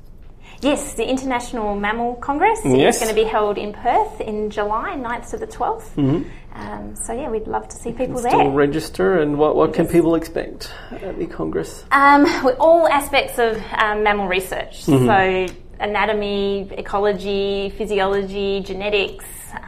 Yes, 0.63 0.95
the 0.95 1.07
International 1.09 1.75
Mammal 1.75 2.15
Congress 2.17 2.61
Yes. 2.65 2.97
is 2.97 3.03
going 3.03 3.15
to 3.15 3.21
be 3.23 3.29
held 3.29 3.59
in 3.59 3.73
Perth 3.73 4.21
in 4.21 4.51
July, 4.51 4.95
9th 4.97 5.31
to 5.31 5.37
the 5.37 5.47
12th. 5.47 6.25
Um, 6.55 6.95
so, 6.97 7.13
yeah, 7.13 7.29
we'd 7.31 7.47
love 7.49 7.69
to 7.69 7.77
see 7.77 7.91
people 7.93 8.19
Still 8.19 8.31
there. 8.39 8.51
register, 8.51 9.19
and 9.19 9.39
what, 9.39 9.57
what 9.57 9.75
can 9.75 9.87
people 9.89 10.15
expect 10.15 10.73
at 10.93 11.19
the 11.19 11.27
congress? 11.27 11.85
Um, 11.91 12.27
all 12.61 12.87
aspects 12.89 13.39
of 13.39 13.57
um, 13.77 14.05
mammal 14.05 14.29
research, 14.29 14.85
so 14.85 15.47
anatomy, 15.81 16.69
ecology, 16.79 17.71
physiology, 17.77 18.61
genetics, 18.61 19.25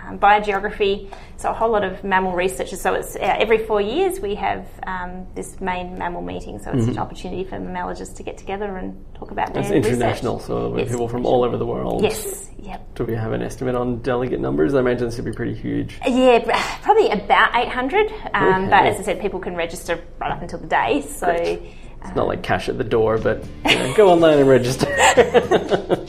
um, 0.07 0.19
biogeography. 0.19 1.11
So 1.37 1.51
a 1.51 1.53
whole 1.53 1.71
lot 1.71 1.85
of 1.85 2.03
mammal 2.03 2.33
research. 2.33 2.71
So 2.75 2.95
it's 2.95 3.15
uh, 3.17 3.19
every 3.21 3.59
four 3.67 3.81
years 3.81 4.21
we 4.21 4.35
have 4.37 4.67
um, 4.87 5.27
this 5.35 5.61
main 5.61 5.99
mammal 5.99 6.23
meeting. 6.23 6.59
So 6.59 6.71
it's 6.73 6.87
an 6.87 6.99
opportunity 6.99 7.45
for 7.45 7.59
mammalogists 7.59 8.15
to 8.17 8.23
get 8.23 8.39
together 8.39 8.77
and 8.77 9.05
talk 9.15 9.31
about 9.31 9.57
It's 9.57 9.69
their 9.69 9.77
international, 9.79 10.35
research. 10.37 10.47
so 10.47 10.69
we 10.71 10.81
have 10.81 10.91
people 10.91 11.09
from 11.09 11.27
all 11.27 11.45
over 11.45 11.57
the 11.57 11.67
world. 11.67 12.03
Yes. 12.03 12.51
Yep. 12.59 12.95
Do 12.97 13.05
we 13.05 13.15
have 13.15 13.33
an 13.33 13.43
estimate 13.43 13.75
on 13.77 13.99
delegate 13.99 14.41
numbers? 14.41 14.75
I 14.75 14.81
imagine 14.81 15.07
this 15.07 15.17
would 15.17 15.27
be 15.27 15.33
pretty 15.33 15.55
huge. 15.55 15.99
Yeah, 16.07 16.41
probably 16.83 17.11
about 17.11 17.55
800. 17.55 18.13
Um, 18.35 18.57
Okay. 18.57 18.71
But 18.71 18.87
as 18.87 18.99
I 18.99 19.03
said, 19.03 19.21
people 19.21 19.39
can 19.41 19.55
register 19.55 20.03
right 20.19 20.33
up 20.33 20.41
until 20.43 20.59
the 20.59 20.67
day. 20.67 21.03
So. 21.03 21.29
It's 21.29 22.15
not 22.15 22.29
like 22.29 22.43
cash 22.45 22.69
at 22.69 22.79
the 22.79 22.85
door, 22.85 23.19
but 23.19 23.45
you 23.69 23.75
know, 23.75 23.95
go 23.97 24.09
online 24.11 24.39
and 24.39 24.49
register. 24.49 24.87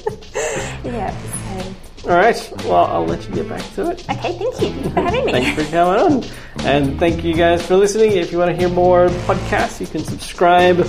All 2.07 2.15
right. 2.15 2.53
Well, 2.63 2.85
I'll 2.85 3.05
let 3.05 3.27
you 3.27 3.35
get 3.35 3.49
back 3.49 3.61
to 3.73 3.91
it. 3.91 4.09
okay, 4.09 4.37
thank 4.37 4.41
you. 4.41 4.51
Thank 4.53 4.85
you 4.85 4.89
for 4.91 5.01
having 5.01 5.25
me. 5.25 5.31
Thanks 5.33 5.61
for 5.61 5.69
coming 5.71 5.99
on. 5.99 6.23
And 6.65 6.99
thank 6.99 7.23
you 7.23 7.33
guys 7.33 7.65
for 7.65 7.75
listening. 7.75 8.13
If 8.13 8.31
you 8.31 8.37
want 8.37 8.51
to 8.51 8.55
hear 8.55 8.69
more 8.69 9.09
podcasts, 9.27 9.81
you 9.81 9.87
can 9.87 10.03
subscribe 10.03 10.79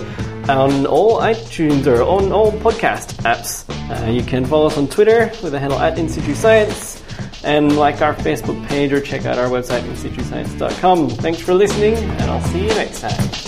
on 0.48 0.86
all 0.86 1.20
iTunes 1.20 1.86
or 1.86 2.02
on 2.02 2.32
all 2.32 2.52
podcast 2.52 3.14
apps. 3.22 3.64
Uh, 3.90 4.10
you 4.10 4.22
can 4.22 4.46
follow 4.46 4.68
us 4.68 4.78
on 4.78 4.86
Twitter 4.86 5.32
with 5.42 5.52
the 5.52 5.58
handle 5.58 5.78
at 5.78 5.98
In 5.98 6.08
Situ 6.08 6.34
Science 6.34 7.02
and 7.44 7.76
like 7.76 8.00
our 8.00 8.14
Facebook 8.14 8.66
page 8.68 8.92
or 8.92 9.00
check 9.00 9.26
out 9.26 9.38
our 9.38 9.48
website, 9.48 9.82
insituscience.com. 9.82 11.10
Thanks 11.10 11.40
for 11.40 11.54
listening, 11.54 11.94
and 11.94 12.30
I'll 12.30 12.42
see 12.42 12.62
you 12.62 12.68
next 12.68 13.00
time. 13.00 13.47